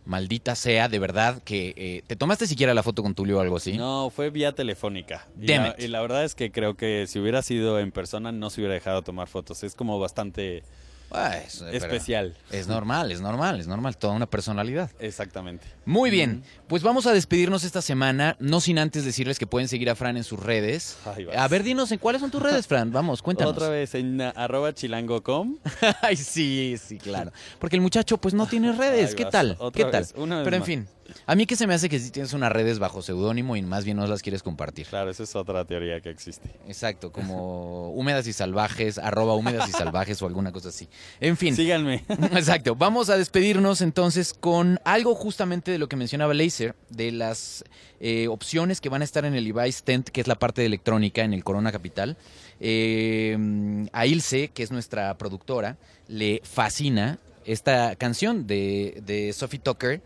Maldita 0.06 0.56
sea, 0.56 0.88
de 0.88 1.00
verdad, 1.00 1.42
que 1.44 1.74
eh, 1.76 2.04
te 2.06 2.16
tomaste 2.16 2.46
siquiera 2.46 2.76
la 2.76 2.84
foto 2.84 3.02
con 3.02 3.16
Tulio 3.16 3.40
o 3.40 3.42
algo 3.42 3.58
así. 3.58 3.76
No, 3.76 4.12
fue 4.12 4.30
vía 4.30 4.54
telefónica. 4.54 5.28
Y 5.38 5.48
Damn 5.48 5.64
la, 5.64 5.70
it. 5.70 5.80
y 5.80 5.88
la 5.88 6.02
verdad 6.02 6.24
es 6.24 6.36
que 6.36 6.52
creo 6.52 6.76
que 6.78 7.08
si 7.08 7.20
hubiera 7.20 7.42
sido 7.42 7.80
en 7.80 7.92
persona 7.92 8.32
no 8.32 8.50
se 8.52 8.62
hubiera 8.62 8.76
dejado 8.76 9.02
tomar 9.02 9.28
fotos. 9.28 9.64
Es 9.64 9.76
como 9.76 10.00
bastante 10.00 10.64
Ah, 11.12 11.36
pero 11.60 11.72
especial. 11.72 12.36
Es 12.52 12.68
normal, 12.68 13.12
es 13.12 13.22
normal, 13.22 13.60
es 13.60 13.68
normal, 13.68 13.98
toda 13.98 14.14
una 14.14 14.26
personalidad. 14.26 14.92
Exactamente. 15.00 15.66
Muy 15.86 16.10
bien, 16.10 16.44
pues 16.68 16.84
vamos 16.84 17.08
a 17.08 17.14
despedirnos 17.14 17.64
esta 17.64 17.82
semana, 17.82 18.36
no 18.40 18.60
sin 18.60 18.78
antes 18.78 19.06
decirles 19.06 19.40
que 19.40 19.48
pueden 19.48 19.68
seguir 19.68 19.90
a 19.90 19.96
Fran 19.96 20.18
en 20.18 20.24
sus 20.24 20.40
redes. 20.40 20.98
A 21.36 21.48
ver, 21.48 21.64
dinos, 21.64 21.92
¿en 21.92 22.00
cuáles 22.00 22.22
son 22.22 22.32
tus 22.32 22.42
redes, 22.42 22.68
Fran? 22.68 22.92
Vamos, 22.92 23.22
cuéntanos. 23.22 23.54
Otra 23.54 23.70
vez 23.70 23.96
en 23.96 24.20
uh, 24.22 24.32
arroba 24.36 24.74
chilango.com. 24.74 25.58
Ay, 26.02 26.18
sí, 26.18 26.76
sí, 26.84 26.98
claro. 26.98 27.32
Porque 27.60 27.76
el 27.76 27.82
muchacho, 27.82 28.18
pues, 28.18 28.34
no 28.34 28.46
tiene 28.48 28.74
redes. 28.74 29.10
Ahí 29.12 29.16
¿Qué 29.16 29.24
vas, 29.24 29.32
tal? 29.32 29.56
otra 29.60 29.86
¿Qué 29.86 29.92
tal? 29.92 30.02
vez, 30.02 30.14
una 30.18 30.38
vez 30.38 30.44
Pero 30.44 30.56
en 30.56 30.60
más. 30.62 30.68
fin, 30.68 30.88
a 31.26 31.36
mí 31.36 31.46
que 31.46 31.56
se 31.56 31.68
me 31.68 31.74
hace 31.74 31.90
que 31.90 32.00
sí 32.00 32.12
tienes 32.12 32.34
unas 32.34 32.52
redes 32.52 32.80
bajo 32.80 33.02
seudónimo 33.02 33.56
y 33.56 33.62
más 33.62 33.86
bien 33.86 33.98
no 33.98 34.08
las 34.08 34.22
quieres 34.22 34.44
compartir. 34.44 34.88
Claro, 34.88 35.10
esa 35.10 35.24
es 35.24 35.36
otra 35.36 35.66
teoría 35.66 36.02
que 36.02 36.10
existe. 36.10 36.50
Exacto, 36.68 37.12
como 37.12 37.90
húmedas 37.94 38.28
y 38.28 38.34
salvajes, 38.34 38.98
arroba 38.98 39.36
húmedas 39.36 39.70
y 39.70 39.72
salvajes 39.72 40.22
o 40.22 40.28
alguna 40.28 40.52
cosa 40.52 40.70
así. 40.70 40.88
En 41.20 41.38
fin. 41.38 41.56
Síganme. 41.56 42.04
Exacto. 42.10 42.76
Vamos 42.76 43.10
a 43.10 43.18
despedirnos 43.18 43.82
entonces 43.82 44.34
con 44.34 44.80
algo 44.84 45.16
justamente 45.16 45.72
de 45.72 45.78
lo 45.78 45.88
que 45.88 45.96
mencionaba 45.96 46.34
Laser, 46.34 46.76
de 46.90 47.12
las 47.12 47.64
eh, 48.00 48.28
opciones 48.28 48.82
que 48.82 48.90
van 48.90 49.02
a 49.02 49.06
estar 49.06 49.26
en 49.26 49.36
el 49.36 49.44
Levi's 49.44 49.84
Tent, 49.84 50.10
que 50.10 50.22
es 50.22 50.28
la 50.28 50.36
parte 50.36 50.62
de 50.62 50.68
electrónica 50.68 51.24
en 51.24 51.34
el 51.34 51.44
Corona 51.44 51.72
Capital. 51.72 52.18
Eh, 52.60 53.88
a 53.94 54.06
Ilse, 54.06 54.50
que 54.50 54.64
es 54.64 54.72
nuestra 54.72 55.18
productora, 55.18 55.78
le 56.08 56.42
fascina 56.44 57.20
esta 57.46 57.96
canción 57.96 58.46
de, 58.46 59.02
de 59.06 59.32
Sophie 59.34 59.60
Tucker 59.60 60.02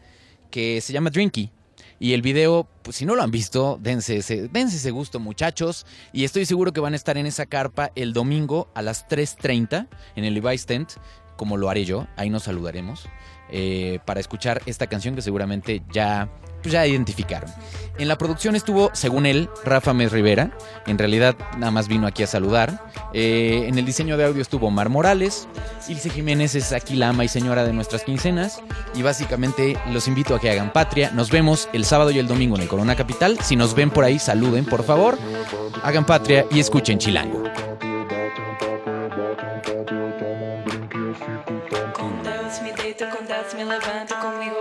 que 0.52 0.82
se 0.82 0.94
llama 0.94 1.10
Drinky. 1.10 1.50
Y 2.02 2.14
el 2.14 2.24
video, 2.24 2.68
pues 2.82 2.96
si 2.98 3.06
no 3.06 3.14
lo 3.14 3.22
han 3.22 3.30
visto, 3.30 3.78
dense 3.80 4.18
ese, 4.18 4.48
dense 4.48 4.78
ese 4.78 4.90
gusto, 4.90 5.20
muchachos. 5.20 5.86
Y 6.12 6.24
estoy 6.24 6.46
seguro 6.46 6.74
que 6.74 6.80
van 6.80 6.94
a 6.94 6.96
estar 6.96 7.16
en 7.16 7.28
esa 7.28 7.46
carpa 7.46 7.92
el 7.94 8.12
domingo 8.12 8.70
a 8.74 8.82
las 8.82 9.08
3.30 9.08 9.88
en 10.16 10.24
el 10.24 10.34
Levi's 10.34 10.66
Tent, 10.66 10.94
como 11.42 11.58
lo 11.58 11.72
haré 11.72 11.86
yo. 11.86 12.06
Ahí 12.18 12.30
nos 12.30 12.44
saludaremos. 12.44 13.10
eh, 13.52 14.00
para 14.06 14.20
escuchar 14.20 14.62
esta 14.66 14.88
canción 14.88 15.14
que 15.16 15.22
seguramente 15.22 15.82
ya, 15.92 16.30
pues 16.62 16.72
ya 16.72 16.88
identificaron. 16.88 17.50
En 17.98 18.08
la 18.08 18.18
producción 18.18 18.56
estuvo, 18.56 18.90
según 18.94 19.26
él, 19.26 19.50
Rafa 19.66 19.94
Mes 19.94 20.12
Rivera. 20.12 20.52
En 20.88 20.98
realidad, 20.98 21.36
nada 21.58 21.72
más 21.72 21.88
vino 21.88 22.08
aquí 22.08 22.24
a 22.24 22.28
saludar. 22.28 22.82
Eh, 23.14 23.66
en 23.68 23.78
el 23.78 23.86
diseño 23.86 24.18
de 24.18 24.26
audio 24.26 24.42
estuvo 24.42 24.72
Mar 24.72 24.90
Morales. 24.90 25.48
Ilse 25.90 26.10
Jiménez 26.10 26.56
es 26.56 26.72
aquí 26.72 26.96
la 26.96 27.10
ama 27.10 27.26
y 27.26 27.28
señora 27.28 27.66
de 27.66 27.74
nuestras 27.74 28.04
quincenas. 28.04 28.62
Y 28.96 29.02
básicamente 29.02 29.78
los 29.92 30.08
invito 30.08 30.34
a 30.34 30.40
que 30.40 30.50
hagan 30.50 30.72
patria. 30.72 31.12
Nos 31.12 31.30
vemos 31.30 31.68
el 31.74 31.84
sábado 31.84 32.12
y 32.12 32.20
el 32.20 32.28
domingo 32.28 32.56
en 32.56 32.62
el 32.62 32.70
Corona 32.70 32.96
Capital. 32.96 33.38
Si 33.42 33.56
nos 33.56 33.76
ven 33.76 33.90
por 33.90 34.06
ahí, 34.06 34.18
saluden, 34.18 34.66
por 34.66 34.84
favor. 34.84 35.18
Hagan 35.84 36.06
patria 36.06 36.46
y 36.52 36.60
escuchen 36.60 37.00
Chilango. 37.00 37.44
Me. 43.66 43.80
Comigo 44.22 44.61